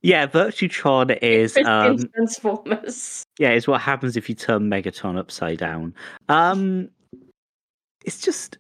Yeah, 0.03 0.27
Virtutron 0.27 1.19
is 1.23 1.55
Christian 1.55 1.73
um 1.73 1.99
Transformers. 2.15 3.25
yeah, 3.39 3.53
is 3.53 3.67
what 3.67 3.81
happens 3.81 4.17
if 4.17 4.29
you 4.29 4.35
turn 4.35 4.71
Megatron 4.71 5.19
upside 5.19 5.59
down. 5.59 5.95
Um 6.29 6.89
it's 8.05 8.21
just 8.21 8.59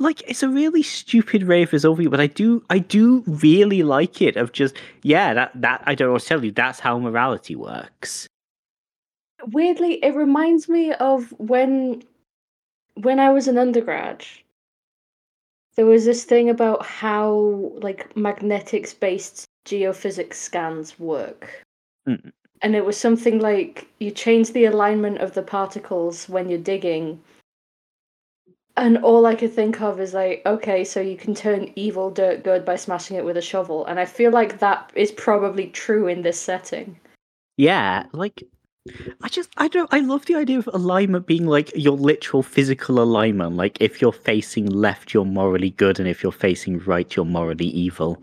like 0.00 0.22
it's 0.28 0.42
a 0.42 0.48
really 0.48 0.82
stupid 0.82 1.46
way 1.46 1.62
of 1.62 1.72
resolving 1.72 2.06
it, 2.06 2.10
but 2.10 2.20
I 2.20 2.26
do 2.26 2.64
I 2.70 2.78
do 2.78 3.22
really 3.26 3.82
like 3.82 4.20
it 4.22 4.36
of 4.36 4.52
just 4.52 4.74
yeah, 5.02 5.34
that 5.34 5.52
that 5.54 5.82
I 5.86 5.94
don't 5.94 6.08
know 6.08 6.12
what 6.14 6.22
to 6.22 6.28
tell 6.28 6.44
you, 6.44 6.50
that's 6.50 6.80
how 6.80 6.98
morality 6.98 7.54
works. 7.54 8.26
Weirdly, 9.52 9.94
it 10.04 10.14
reminds 10.14 10.68
me 10.68 10.92
of 10.92 11.32
when 11.38 12.02
when 12.94 13.18
I 13.18 13.30
was 13.30 13.48
an 13.48 13.58
undergrad. 13.58 14.24
There 15.76 15.86
was 15.86 16.04
this 16.04 16.24
thing 16.24 16.50
about 16.50 16.84
how 16.84 17.72
like 17.80 18.14
magnetics 18.16 18.92
based 18.92 19.46
geophysics 19.64 20.34
scans 20.34 20.98
work. 20.98 21.64
Mm. 22.06 22.32
And 22.62 22.76
it 22.76 22.84
was 22.84 22.96
something 22.96 23.38
like 23.38 23.88
you 23.98 24.10
change 24.10 24.52
the 24.52 24.66
alignment 24.66 25.18
of 25.18 25.32
the 25.32 25.42
particles 25.42 26.28
when 26.28 26.48
you're 26.50 26.58
digging. 26.58 27.20
And 28.76 28.98
all 28.98 29.26
I 29.26 29.34
could 29.34 29.52
think 29.52 29.80
of 29.80 30.00
is 30.00 30.12
like, 30.12 30.42
okay, 30.44 30.84
so 30.84 31.00
you 31.00 31.16
can 31.16 31.34
turn 31.34 31.72
evil 31.76 32.10
dirt 32.10 32.44
good 32.44 32.64
by 32.64 32.76
smashing 32.76 33.16
it 33.16 33.24
with 33.24 33.36
a 33.36 33.42
shovel. 33.42 33.86
And 33.86 33.98
I 33.98 34.04
feel 34.04 34.30
like 34.30 34.58
that 34.58 34.90
is 34.94 35.12
probably 35.12 35.68
true 35.68 36.06
in 36.06 36.22
this 36.22 36.38
setting. 36.38 36.98
Yeah, 37.56 38.04
like 38.12 38.42
I 39.22 39.28
just 39.28 39.50
I 39.58 39.68
don't 39.68 39.92
I 39.92 40.00
love 40.00 40.24
the 40.24 40.36
idea 40.36 40.58
of 40.58 40.68
alignment 40.72 41.26
being 41.26 41.46
like 41.46 41.70
your 41.74 41.96
literal 41.96 42.42
physical 42.42 43.00
alignment. 43.00 43.56
Like 43.56 43.76
if 43.80 44.00
you're 44.00 44.12
facing 44.12 44.66
left, 44.66 45.12
you're 45.12 45.26
morally 45.26 45.70
good, 45.70 45.98
and 45.98 46.08
if 46.08 46.22
you're 46.22 46.32
facing 46.32 46.78
right, 46.80 47.14
you're 47.14 47.26
morally 47.26 47.66
evil. 47.66 48.22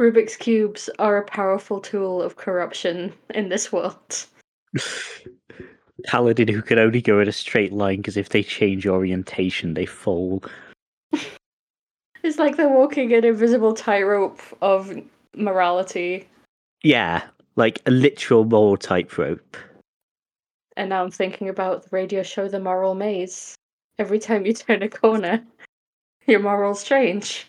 Rubik's 0.00 0.36
cubes 0.36 0.90
are 0.98 1.18
a 1.18 1.24
powerful 1.24 1.80
tool 1.80 2.22
of 2.22 2.36
corruption 2.36 3.12
in 3.34 3.48
this 3.48 3.70
world. 3.70 4.26
Paladin 6.06 6.48
who 6.48 6.62
can 6.62 6.78
only 6.78 7.02
go 7.02 7.20
in 7.20 7.28
a 7.28 7.32
straight 7.32 7.72
line 7.72 7.98
because 7.98 8.16
if 8.16 8.30
they 8.30 8.42
change 8.42 8.86
orientation, 8.86 9.74
they 9.74 9.86
fall. 9.86 10.42
It's 12.22 12.38
like 12.38 12.58
they're 12.58 12.68
walking 12.68 13.14
an 13.14 13.24
invisible 13.24 13.72
tightrope 13.72 14.42
of 14.60 14.94
morality. 15.34 16.28
Yeah, 16.82 17.22
like 17.56 17.80
a 17.86 17.90
literal 17.90 18.44
moral 18.44 18.76
tightrope. 18.76 19.56
And 20.76 20.88
now 20.90 21.02
I'm 21.02 21.10
thinking 21.10 21.48
about 21.48 21.82
the 21.82 21.88
radio 21.90 22.22
show 22.22 22.48
The 22.48 22.60
Moral 22.60 22.94
Maze. 22.94 23.54
Every 23.98 24.18
time 24.18 24.46
you 24.46 24.52
turn 24.54 24.82
a 24.82 24.88
corner, 24.88 25.44
your 26.26 26.40
morals 26.40 26.84
change. 26.84 27.46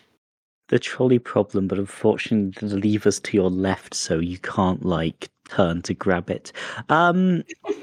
The 0.68 0.78
trolley 0.78 1.18
problem, 1.18 1.68
but 1.68 1.78
unfortunately 1.78 2.68
the 2.68 2.76
lever's 2.76 3.20
to 3.20 3.36
your 3.36 3.50
left, 3.50 3.94
so 3.94 4.18
you 4.18 4.38
can't 4.38 4.84
like 4.84 5.28
turn 5.48 5.82
to 5.82 5.94
grab 5.94 6.30
it. 6.30 6.52
Um 6.88 7.42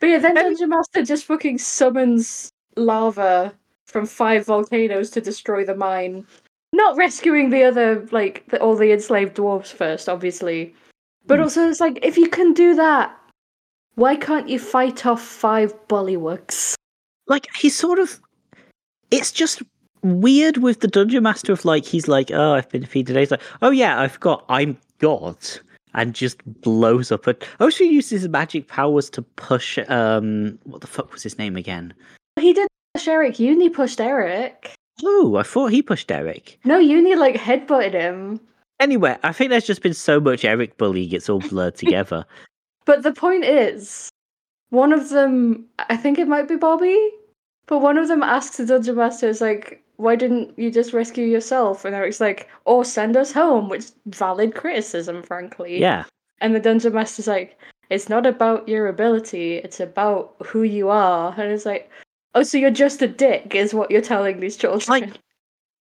But 0.00 0.06
yeah, 0.06 0.18
then 0.18 0.34
Dungeon 0.34 0.68
Master 0.68 1.04
just 1.04 1.24
fucking 1.24 1.58
summons 1.58 2.52
lava 2.76 3.52
from 3.86 4.06
five 4.06 4.46
volcanoes 4.46 5.10
to 5.10 5.20
destroy 5.20 5.64
the 5.64 5.74
mine. 5.74 6.26
Not 6.72 6.96
rescuing 6.96 7.50
the 7.50 7.64
other, 7.64 8.06
like, 8.10 8.44
the, 8.48 8.60
all 8.60 8.76
the 8.76 8.92
enslaved 8.92 9.36
dwarves 9.36 9.72
first, 9.72 10.08
obviously. 10.08 10.74
But 11.26 11.38
Hmm. 11.38 11.44
also, 11.44 11.68
it's 11.68 11.80
like, 11.80 11.98
if 12.02 12.16
you 12.16 12.28
can 12.28 12.52
do 12.52 12.74
that, 12.74 13.14
why 13.94 14.16
can't 14.16 14.48
you 14.48 14.58
fight 14.58 15.06
off 15.06 15.22
five 15.22 15.72
bullywugs? 15.88 16.74
like 17.26 17.46
he's 17.58 17.76
sort 17.76 17.98
of 17.98 18.18
it's 19.10 19.30
just 19.32 19.60
weird 20.02 20.56
with 20.56 20.80
the 20.80 20.88
dungeon 20.88 21.22
master 21.22 21.52
of 21.52 21.62
like 21.66 21.84
he's 21.84 22.08
like 22.08 22.30
oh 22.30 22.54
i've 22.54 22.66
been 22.70 22.80
defeated 22.80 23.14
he's 23.16 23.30
like 23.30 23.42
oh 23.60 23.68
yeah 23.70 24.00
i 24.00 24.08
forgot 24.08 24.46
i'm 24.48 24.78
god 24.98 25.36
and 25.92 26.14
just 26.14 26.38
blows 26.62 27.12
up 27.12 27.26
and 27.26 27.36
also 27.60 27.84
uses 27.84 28.22
his 28.22 28.28
magic 28.30 28.66
powers 28.66 29.10
to 29.10 29.20
push 29.20 29.78
um 29.88 30.58
what 30.64 30.80
the 30.80 30.86
fuck 30.86 31.12
was 31.12 31.22
his 31.22 31.36
name 31.38 31.54
again 31.54 31.92
He 32.40 32.54
did 32.54 32.66
push 32.94 33.06
Eric. 33.06 33.38
Uni 33.38 33.68
pushed 33.68 34.00
Eric. 34.00 34.72
Oh 35.04 35.36
i 35.36 35.42
thought 35.42 35.70
he 35.72 35.82
pushed 35.82 36.10
eric 36.10 36.58
No, 36.64 36.78
you 36.78 36.96
Uni, 36.98 37.14
like, 37.16 37.36
headbutted 37.36 37.92
him. 37.92 38.40
anyway 38.80 39.16
i 39.22 39.32
think 39.32 39.50
there's 39.50 39.66
just 39.66 39.82
been 39.82 39.94
so 39.94 40.20
much 40.20 40.44
eric 40.44 40.76
bullying 40.76 41.12
it's 41.12 41.28
all 41.28 41.40
blurred 41.40 41.76
together 41.84 42.24
But 42.84 43.02
the 43.02 43.12
point 43.12 43.44
is, 43.44 44.08
one 44.70 44.92
of 44.94 45.10
them, 45.10 45.66
I 45.90 45.96
think 45.96 46.18
it 46.18 46.26
might 46.28 46.48
be 46.48 46.56
Bobby, 46.56 46.96
but 47.66 47.80
one 47.82 47.98
of 47.98 48.08
them 48.08 48.22
asks 48.22 48.56
the 48.56 48.64
dungeon 48.64 48.96
master, 48.96 49.28
is 49.28 49.40
like, 49.42 49.82
why 49.96 50.16
didn't 50.16 50.58
you 50.58 50.70
just 50.70 50.94
rescue 50.94 51.26
yourself? 51.26 51.84
And 51.84 51.94
Eric's 51.94 52.20
like, 52.20 52.48
or 52.64 52.84
send 52.86 53.14
us 53.16 53.30
home, 53.32 53.68
which 53.68 53.86
valid 54.06 54.54
criticism, 54.54 55.22
frankly. 55.22 55.78
yeah 55.78 56.04
And 56.40 56.54
the 56.54 56.60
dungeon 56.60 56.94
master's 56.94 57.26
like, 57.26 57.58
it's 57.90 58.08
not 58.08 58.24
about 58.26 58.66
your 58.68 58.88
ability, 58.88 59.56
it's 59.56 59.80
about 59.80 60.34
who 60.46 60.62
you 60.62 60.88
are. 60.88 61.34
And 61.36 61.52
it's 61.52 61.66
like, 61.66 61.90
oh, 62.38 62.42
so 62.42 62.56
you're 62.58 62.70
just 62.70 63.02
a 63.02 63.08
dick, 63.08 63.54
is 63.54 63.74
what 63.74 63.90
you're 63.90 64.00
telling 64.00 64.40
these 64.40 64.56
children. 64.56 64.82
Like, 64.88 65.18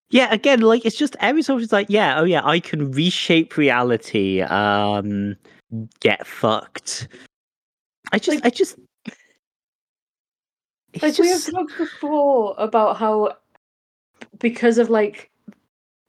yeah 0.09 0.31
again 0.33 0.61
like 0.61 0.85
it's 0.85 0.95
just 0.95 1.17
every 1.19 1.41
sort 1.41 1.61
of 1.61 1.71
like 1.73 1.87
yeah 1.89 2.17
oh 2.17 2.23
yeah 2.23 2.39
i 2.45 2.61
can 2.61 2.91
reshape 2.91 3.57
reality 3.57 4.41
um 4.43 5.35
get 5.99 6.25
fucked 6.25 7.09
i 8.13 8.17
just 8.17 8.37
Like- 8.37 8.45
i 8.45 8.49
just 8.49 8.77
like 11.01 11.17
we 11.17 11.27
have 11.27 11.45
talked 11.45 11.77
before 11.77 12.55
about 12.57 12.95
how 12.95 13.35
because 14.39 14.77
of 14.77 14.89
like 14.89 15.29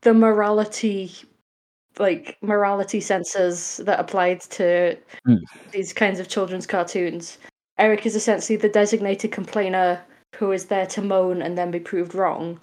the 0.03 0.15
morality 0.15 1.11
like 1.99 2.39
morality 2.41 3.01
sensors 3.01 3.85
that 3.85 3.99
applied 3.99 4.41
to 4.43 4.97
Mm. 5.27 5.41
these 5.73 5.93
kinds 5.93 6.21
of 6.21 6.29
children's 6.29 6.69
cartoons 6.69 7.39
eric 7.79 8.07
is 8.07 8.15
essentially 8.15 8.57
the 8.57 8.69
designated 8.69 9.33
complainer 9.33 10.01
who 10.37 10.53
is 10.53 10.67
there 10.67 10.87
to 10.87 11.03
moan 11.03 11.43
and 11.43 11.57
then 11.57 11.71
be 11.71 11.81
proved 11.81 12.15
wrong. 12.15 12.61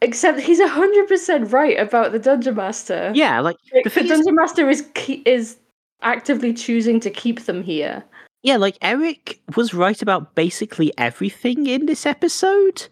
Except 0.00 0.40
he's 0.40 0.60
100% 0.60 1.52
right 1.52 1.78
about 1.78 2.12
the 2.12 2.18
dungeon 2.18 2.56
master. 2.56 3.12
Yeah 3.14 3.40
like 3.40 3.56
Like, 3.72 3.84
the 3.84 3.90
the 4.02 4.08
dungeon 4.08 4.34
master 4.34 4.68
is 4.68 4.84
is 5.26 5.58
actively 6.02 6.52
choosing 6.52 6.98
to 7.00 7.10
keep 7.10 7.40
them 7.44 7.62
here. 7.62 8.02
Yeah 8.42 8.56
like 8.56 8.76
eric 8.82 9.40
was 9.56 9.72
right 9.74 10.02
about 10.02 10.34
basically 10.34 10.92
everything 10.98 11.66
in 11.66 11.86
this 11.86 12.06
episode. 12.06 12.86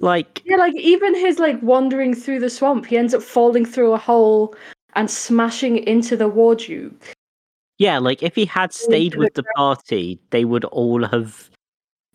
Like 0.00 0.42
Yeah, 0.44 0.56
like 0.56 0.76
even 0.76 1.14
his 1.14 1.38
like 1.38 1.60
wandering 1.62 2.14
through 2.14 2.40
the 2.40 2.50
swamp, 2.50 2.86
he 2.86 2.96
ends 2.98 3.14
up 3.14 3.22
falling 3.22 3.64
through 3.64 3.92
a 3.92 3.98
hole 3.98 4.54
and 4.94 5.10
smashing 5.10 5.78
into 5.86 6.16
the 6.16 6.28
war 6.28 6.54
duke. 6.54 7.14
yeah 7.78 7.98
like 7.98 8.22
if 8.22 8.34
he 8.34 8.44
had 8.44 8.72
stayed 8.74 9.14
with 9.14 9.32
the 9.34 9.44
party 9.56 10.18
they 10.30 10.44
would 10.44 10.64
all 10.66 11.06
have 11.06 11.48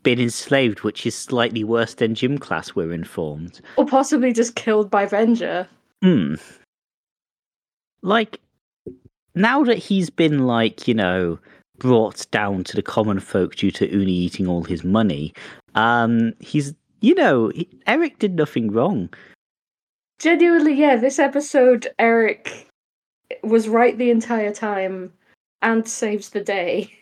been 0.05 0.19
enslaved 0.21 0.81
which 0.83 1.05
is 1.05 1.13
slightly 1.15 1.63
worse 1.65 1.95
than 1.95 2.15
gym 2.15 2.37
class 2.37 2.73
we're 2.75 2.93
informed 2.93 3.59
Or 3.75 3.85
possibly 3.85 4.31
just 4.31 4.55
killed 4.55 4.89
by 4.89 5.05
Venger. 5.05 5.67
Hmm. 6.01 6.35
Like, 8.01 8.39
now 9.33 9.63
that 9.63 9.77
he's 9.79 10.09
been, 10.09 10.45
like, 10.45 10.87
you 10.87 10.93
know, 10.93 11.39
brought 11.79 12.25
down 12.31 12.63
to 12.65 12.75
the 12.75 12.83
common 12.83 13.19
folk 13.19 13.55
due 13.55 13.71
to 13.71 13.91
Uni 13.91 14.13
eating 14.13 14.47
all 14.47 14.63
his 14.63 14.83
money, 14.83 15.33
um, 15.73 16.33
he's, 16.39 16.73
you 17.01 17.15
know, 17.15 17.49
he- 17.49 17.67
Eric 17.87 18.19
did 18.19 18.35
nothing 18.35 18.71
wrong. 18.71 19.09
Genuinely, 20.19 20.73
yeah, 20.73 20.95
this 20.95 21.19
episode, 21.19 21.87
Eric 21.99 22.69
was 23.43 23.67
right 23.67 23.97
the 23.97 24.11
entire 24.11 24.53
time 24.53 25.11
and 25.61 25.87
saves 25.87 26.29
the 26.29 26.41
day. 26.41 26.93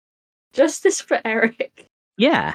Justice 0.52 1.00
for 1.00 1.20
Eric. 1.24 1.87
Yeah. 2.18 2.54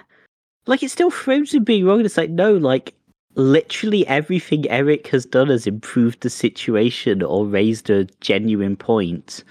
Like, 0.67 0.83
it 0.83 0.91
still 0.91 1.09
frames 1.09 1.53
him 1.53 1.63
being 1.63 1.85
wrong. 1.85 2.05
It's 2.05 2.17
like, 2.17 2.29
no, 2.29 2.53
like, 2.53 2.93
literally 3.35 4.05
everything 4.07 4.69
Eric 4.69 5.07
has 5.07 5.25
done 5.25 5.47
has 5.47 5.65
improved 5.65 6.21
the 6.21 6.29
situation 6.29 7.23
or 7.23 7.45
raised 7.47 7.89
a 7.89 8.05
genuine 8.21 8.75
point. 8.77 9.43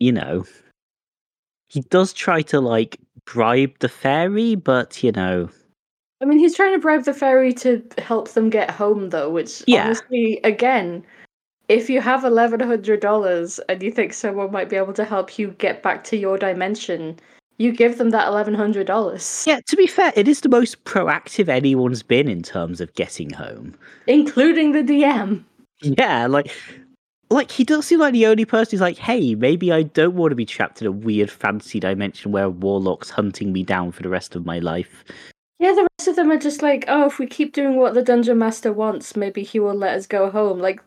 You 0.00 0.12
know, 0.12 0.44
he 1.68 1.82
does 1.82 2.12
try 2.12 2.42
to, 2.42 2.60
like, 2.60 2.98
bribe 3.26 3.78
the 3.78 3.88
fairy, 3.88 4.56
but, 4.56 5.02
you 5.02 5.12
know, 5.12 5.48
I 6.22 6.26
mean, 6.26 6.38
he's 6.38 6.54
trying 6.54 6.74
to 6.74 6.78
bribe 6.78 7.04
the 7.04 7.14
fairy 7.14 7.52
to 7.54 7.82
help 7.96 8.28
them 8.30 8.50
get 8.50 8.70
home, 8.70 9.08
though, 9.08 9.30
which 9.30 9.62
Yeah. 9.66 9.84
honestly, 9.86 10.38
again, 10.44 11.02
if 11.68 11.88
you 11.88 12.02
have 12.02 12.24
eleven 12.24 12.60
hundred 12.60 13.00
dollars 13.00 13.58
and 13.70 13.82
you 13.82 13.90
think 13.90 14.12
someone 14.12 14.50
might 14.52 14.68
be 14.68 14.76
able 14.76 14.92
to 14.94 15.04
help 15.04 15.38
you 15.38 15.52
get 15.52 15.82
back 15.82 16.04
to 16.04 16.18
your 16.18 16.36
dimension, 16.36 17.18
you 17.60 17.72
give 17.72 17.98
them 17.98 18.10
that 18.10 18.26
eleven 18.26 18.54
hundred 18.54 18.86
dollars, 18.86 19.44
Yeah, 19.46 19.60
to 19.66 19.76
be 19.76 19.86
fair, 19.86 20.12
it 20.16 20.26
is 20.26 20.40
the 20.40 20.48
most 20.48 20.82
proactive 20.84 21.48
anyone's 21.48 22.02
been 22.02 22.26
in 22.26 22.42
terms 22.42 22.80
of 22.80 22.92
getting 22.94 23.30
home. 23.30 23.74
including 24.06 24.72
the 24.72 24.82
DM. 24.82 25.44
Yeah, 25.82 26.26
like 26.26 26.50
like 27.30 27.50
he 27.50 27.62
does 27.64 27.86
seem 27.86 28.00
like 28.00 28.12
the 28.12 28.26
only 28.26 28.44
person 28.44 28.72
who's 28.72 28.80
like, 28.80 28.98
hey, 28.98 29.34
maybe 29.34 29.70
I 29.70 29.82
don't 29.82 30.14
want 30.14 30.30
to 30.32 30.36
be 30.36 30.46
trapped 30.46 30.80
in 30.80 30.86
a 30.86 30.92
weird 30.92 31.30
fantasy 31.30 31.78
dimension 31.78 32.32
where 32.32 32.48
warlock's 32.50 33.10
hunting 33.10 33.52
me 33.52 33.62
down 33.62 33.92
for 33.92 34.02
the 34.02 34.08
rest 34.08 34.34
of 34.34 34.46
my 34.46 34.58
life. 34.58 35.04
Yeah, 35.58 35.72
the 35.72 35.86
rest 35.98 36.08
of 36.08 36.16
them 36.16 36.30
are 36.30 36.38
just 36.38 36.62
like, 36.62 36.86
oh, 36.88 37.06
if 37.06 37.18
we 37.18 37.26
keep 37.26 37.52
doing 37.52 37.76
what 37.76 37.92
the 37.92 38.02
dungeon 38.02 38.38
master 38.38 38.72
wants, 38.72 39.14
maybe 39.14 39.42
he 39.44 39.60
will 39.60 39.74
let 39.74 39.96
us 39.96 40.06
go 40.06 40.30
home. 40.30 40.58
Like, 40.58 40.80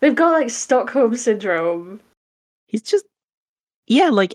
they've 0.00 0.14
got 0.14 0.32
like 0.32 0.50
Stockholm 0.50 1.16
syndrome. 1.16 2.00
He's 2.66 2.82
just 2.82 3.06
yeah, 3.86 4.10
like 4.10 4.34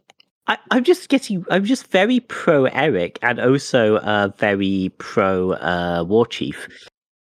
I, 0.49 0.57
I'm 0.71 0.83
just 0.83 1.09
getting 1.09 1.45
I'm 1.51 1.63
just 1.63 1.87
very 1.87 2.19
pro 2.19 2.65
Eric 2.65 3.19
and 3.21 3.39
also 3.39 3.97
uh 3.97 4.29
very 4.37 4.91
pro 4.97 5.51
uh 5.53 6.03
War 6.07 6.25
Chief. 6.25 6.67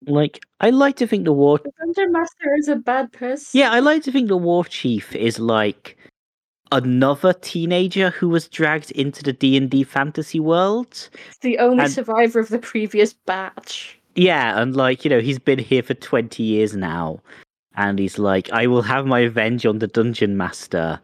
Like 0.06 0.44
I 0.60 0.68
like 0.70 0.96
to 0.96 1.06
think 1.06 1.24
the 1.24 1.32
War 1.32 1.58
The 1.58 1.72
dungeon 1.80 2.12
master 2.12 2.54
is 2.58 2.68
a 2.68 2.76
bad 2.76 3.10
person. 3.12 3.58
Yeah, 3.58 3.72
I 3.72 3.80
like 3.80 4.02
to 4.04 4.12
think 4.12 4.28
the 4.28 4.36
war 4.36 4.64
chief 4.64 5.16
is 5.16 5.40
like 5.40 5.96
another 6.72 7.32
teenager 7.32 8.10
who 8.10 8.28
was 8.28 8.48
dragged 8.48 8.90
into 8.92 9.22
the 9.22 9.32
D&D 9.32 9.84
fantasy 9.84 10.40
world. 10.40 11.08
the 11.40 11.58
only 11.58 11.84
and- 11.84 11.92
survivor 11.92 12.40
of 12.40 12.48
the 12.48 12.58
previous 12.58 13.12
batch. 13.12 13.98
Yeah, 14.16 14.60
and 14.60 14.76
like, 14.76 15.04
you 15.04 15.10
know, 15.10 15.20
he's 15.20 15.40
been 15.40 15.58
here 15.58 15.82
for 15.82 15.94
20 15.94 16.42
years 16.42 16.76
now. 16.76 17.20
And 17.76 17.98
he's 17.98 18.18
like, 18.18 18.48
I 18.52 18.68
will 18.68 18.82
have 18.82 19.06
my 19.06 19.22
revenge 19.22 19.66
on 19.66 19.80
the 19.80 19.88
dungeon 19.88 20.36
master. 20.36 21.00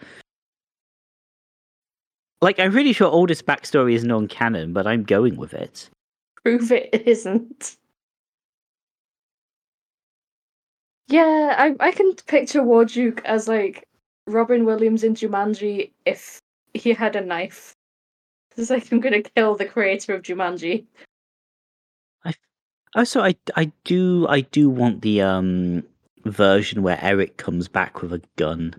Like, 2.43 2.59
I'm 2.59 2.73
pretty 2.73 2.93
sure 2.93 3.09
all 3.09 3.27
this 3.27 3.43
backstory 3.43 3.95
is 3.95 4.05
non-canon, 4.05 4.73
but 4.73 4.87
I'm 4.87 5.03
going 5.03 5.37
with 5.37 5.53
it. 5.53 5.91
Prove 6.43 6.73
it 6.73 7.03
isn't. 7.07 7.77
Yeah, 11.09 11.57
I 11.59 11.75
I 11.81 11.91
can 11.91 12.15
picture 12.27 12.63
Warduke 12.63 13.21
as 13.25 13.49
like 13.49 13.85
Robin 14.29 14.65
Williams 14.65 15.03
in 15.03 15.15
Jumanji 15.15 15.91
if 16.07 16.41
he 16.73 16.93
had 16.93 17.17
a 17.17 17.21
knife. 17.21 17.75
It's 18.57 18.71
like 18.71 18.91
I'm 18.93 19.01
gonna 19.01 19.23
kill 19.23 19.57
the 19.57 19.65
creator 19.65 20.15
of 20.15 20.23
Jumanji. 20.23 20.87
I 22.25 22.35
also, 22.95 23.23
I, 23.23 23.35
I 23.57 23.73
do 23.85 24.27
I 24.29 24.43
do 24.43 24.71
want 24.71 25.03
the 25.03 25.23
um 25.23 25.83
version 26.25 26.83
where 26.83 26.99
Eric 27.03 27.37
comes 27.39 27.67
back 27.67 28.03
with 28.03 28.13
a 28.13 28.23
gun. 28.37 28.75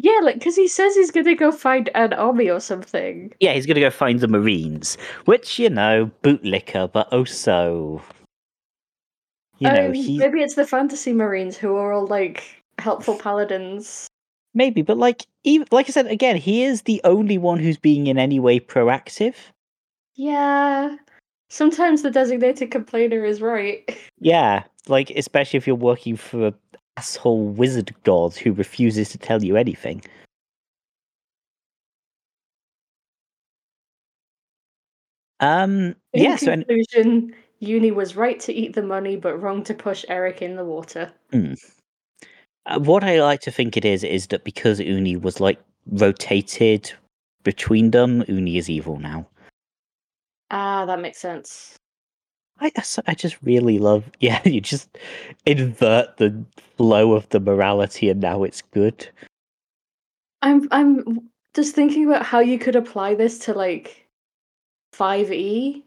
Yeah, 0.00 0.20
like 0.22 0.34
because 0.38 0.54
he 0.54 0.68
says 0.68 0.94
he's 0.94 1.10
gonna 1.10 1.34
go 1.34 1.50
find 1.50 1.90
an 1.96 2.12
army 2.12 2.48
or 2.48 2.60
something. 2.60 3.32
Yeah, 3.40 3.52
he's 3.52 3.66
gonna 3.66 3.80
go 3.80 3.90
find 3.90 4.20
the 4.20 4.28
Marines, 4.28 4.96
which 5.24 5.58
you 5.58 5.68
know, 5.68 6.10
bootlicker, 6.22 6.90
but 6.92 7.12
also 7.12 8.00
You 9.58 9.68
know, 9.72 9.86
Um, 9.86 9.92
he 9.94 10.18
maybe 10.18 10.40
it's 10.40 10.54
the 10.54 10.66
fantasy 10.66 11.12
marines 11.12 11.56
who 11.56 11.74
are 11.74 11.92
all 11.92 12.06
like 12.06 12.44
helpful 12.78 13.16
paladins. 13.16 14.06
maybe, 14.54 14.82
but 14.82 14.98
like 14.98 15.26
even 15.42 15.66
like 15.72 15.88
I 15.88 15.92
said 15.92 16.06
again, 16.06 16.36
he 16.36 16.62
is 16.62 16.82
the 16.82 17.00
only 17.04 17.38
one 17.38 17.58
who's 17.58 17.76
being 17.76 18.06
in 18.06 18.18
any 18.18 18.38
way 18.38 18.60
proactive. 18.60 19.34
Yeah. 20.14 20.96
Sometimes 21.50 22.02
the 22.02 22.10
designated 22.10 22.70
complainer 22.70 23.24
is 23.24 23.40
right. 23.40 23.82
Yeah, 24.20 24.64
like 24.88 25.10
especially 25.10 25.58
if 25.58 25.66
you're 25.66 25.76
working 25.76 26.16
for 26.16 26.48
a 26.48 26.54
asshole 26.98 27.44
wizard 27.44 27.94
god 28.02 28.34
who 28.34 28.52
refuses 28.52 29.08
to 29.10 29.18
tell 29.18 29.42
you 29.44 29.56
anything. 29.56 30.02
Um. 35.40 35.94
In 36.12 36.24
Yeah. 36.24 36.36
So, 36.36 36.50
conclusion, 36.50 37.34
Uni 37.60 37.92
was 37.92 38.16
right 38.16 38.40
to 38.40 38.52
eat 38.52 38.74
the 38.74 38.82
money, 38.82 39.16
but 39.16 39.40
wrong 39.40 39.62
to 39.64 39.74
push 39.74 40.04
Eric 40.08 40.42
in 40.42 40.56
the 40.56 40.64
water. 40.64 41.12
Uh, 42.66 42.80
what 42.80 43.04
I 43.04 43.22
like 43.22 43.40
to 43.42 43.52
think 43.52 43.76
it 43.76 43.84
is 43.84 44.02
is 44.02 44.26
that 44.28 44.42
because 44.42 44.80
Uni 44.80 45.16
was 45.16 45.38
like 45.40 45.60
rotated 45.86 46.92
between 47.44 47.92
them, 47.92 48.24
Uni 48.26 48.56
is 48.58 48.68
evil 48.68 48.98
now. 48.98 49.28
Ah, 50.50 50.84
that 50.86 51.00
makes 51.00 51.18
sense. 51.18 51.77
I 52.60 52.72
I 53.06 53.14
just 53.14 53.36
really 53.42 53.78
love 53.78 54.04
yeah. 54.20 54.40
You 54.44 54.60
just 54.60 54.98
invert 55.46 56.16
the 56.16 56.44
flow 56.76 57.12
of 57.12 57.28
the 57.30 57.40
morality, 57.40 58.10
and 58.10 58.20
now 58.20 58.42
it's 58.44 58.62
good. 58.62 59.08
I'm 60.42 60.68
I'm 60.70 61.28
just 61.54 61.74
thinking 61.74 62.06
about 62.06 62.24
how 62.24 62.40
you 62.40 62.58
could 62.58 62.76
apply 62.76 63.14
this 63.14 63.38
to 63.40 63.52
like 63.52 64.06
5e. 64.94 65.82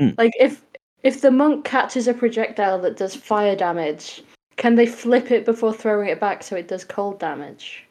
Mm. 0.00 0.18
Like 0.18 0.32
if 0.38 0.62
if 1.02 1.20
the 1.20 1.30
monk 1.30 1.64
catches 1.64 2.08
a 2.08 2.14
projectile 2.14 2.80
that 2.80 2.96
does 2.96 3.14
fire 3.14 3.56
damage, 3.56 4.22
can 4.56 4.74
they 4.74 4.86
flip 4.86 5.30
it 5.30 5.44
before 5.44 5.72
throwing 5.72 6.08
it 6.08 6.20
back 6.20 6.42
so 6.42 6.56
it 6.56 6.68
does 6.68 6.84
cold 6.84 7.18
damage? 7.18 7.85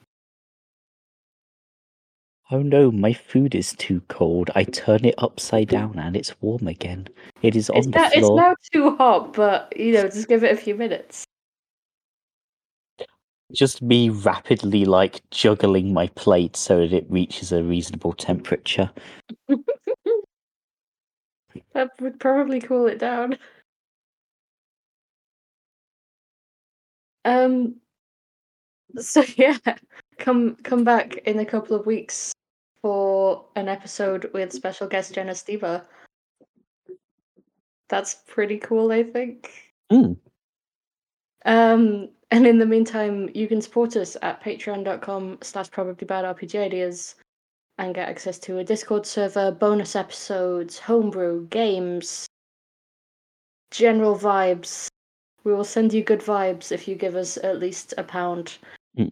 Oh 2.51 2.61
no, 2.61 2.91
my 2.91 3.11
food 3.11 3.55
is 3.55 3.73
too 3.73 4.01
cold. 4.07 4.51
I 4.55 4.63
turn 4.65 5.03
it 5.03 5.15
upside 5.17 5.69
down 5.69 5.97
and 5.97 6.15
it's 6.15 6.39
warm 6.41 6.67
again. 6.67 7.07
It 7.41 7.55
is 7.55 7.71
It's 7.73 7.87
on 7.87 7.91
the 7.91 7.97
now, 7.99 8.09
it's 8.13 8.29
now 8.29 8.55
too 8.71 8.95
hot, 8.97 9.33
but 9.33 9.75
you 9.75 9.93
know, 9.93 10.03
just 10.03 10.27
give 10.27 10.43
it 10.43 10.51
a 10.51 10.57
few 10.57 10.75
minutes. 10.75 11.25
Just 13.51 13.81
me 13.81 14.09
rapidly 14.09 14.85
like 14.85 15.21
juggling 15.31 15.93
my 15.93 16.07
plate 16.09 16.55
so 16.55 16.79
that 16.81 16.93
it 16.93 17.05
reaches 17.09 17.51
a 17.51 17.63
reasonable 17.63 18.13
temperature. 18.13 18.91
That 21.73 21.91
would 22.01 22.19
probably 22.19 22.59
cool 22.59 22.87
it 22.87 22.99
down. 22.99 23.37
Um. 27.25 27.75
So 28.99 29.23
yeah, 29.37 29.57
come 30.19 30.55
come 30.63 30.83
back 30.83 31.17
in 31.25 31.39
a 31.39 31.45
couple 31.45 31.75
of 31.75 31.85
weeks 31.85 32.33
for 32.81 33.45
an 33.55 33.67
episode 33.67 34.29
with 34.33 34.53
special 34.53 34.87
guest 34.87 35.13
Jenna 35.13 35.31
Steva. 35.31 35.83
That's 37.89 38.15
pretty 38.27 38.57
cool, 38.57 38.91
I 38.91 39.03
think. 39.03 39.51
Mm. 39.91 40.17
Um, 41.45 42.09
and 42.31 42.47
in 42.47 42.57
the 42.57 42.65
meantime, 42.65 43.29
you 43.33 43.47
can 43.47 43.61
support 43.61 43.95
us 43.95 44.17
at 44.21 44.43
patreon.com 44.43 45.39
slash 45.41 45.69
probably 45.69 46.05
bad 46.05 46.25
RPG 46.25 46.59
ideas 46.59 47.15
and 47.77 47.93
get 47.93 48.09
access 48.09 48.39
to 48.39 48.57
a 48.57 48.63
Discord 48.63 49.05
server, 49.05 49.51
bonus 49.51 49.95
episodes, 49.95 50.79
homebrew, 50.79 51.47
games, 51.47 52.25
general 53.71 54.17
vibes. 54.17 54.87
We 55.43 55.53
will 55.53 55.63
send 55.63 55.93
you 55.93 56.03
good 56.03 56.21
vibes 56.21 56.71
if 56.71 56.87
you 56.87 56.95
give 56.95 57.15
us 57.15 57.37
at 57.37 57.59
least 57.59 57.93
a 57.97 58.03
pound. 58.03 58.57
Mm. 58.97 59.11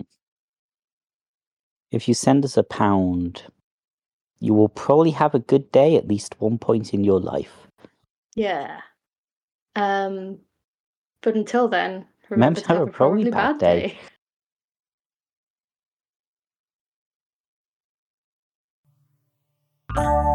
If 1.92 2.08
you 2.08 2.14
send 2.14 2.44
us 2.44 2.58
a 2.58 2.64
pound, 2.64 3.44
you 4.40 4.54
will 4.54 4.70
probably 4.70 5.12
have 5.12 5.36
a 5.36 5.40
good 5.40 5.72
day 5.72 5.96
at 5.96 6.08
least 6.08 6.36
one 6.40 6.58
point 6.58 6.94
in 6.94 7.04
your 7.04 7.20
life. 7.20 7.68
Yeah. 8.36 8.82
Um, 9.76 10.40
but 11.22 11.36
until 11.36 11.68
then, 11.68 12.06
remember 12.30 12.62
to 12.62 12.68
have, 12.68 12.78
have, 12.78 12.88
a 12.88 12.92
probably, 12.92 13.24
probably 13.26 13.32
bad, 13.32 13.60
bad, 13.60 13.60
day. 13.60 13.88
day. 19.96 20.24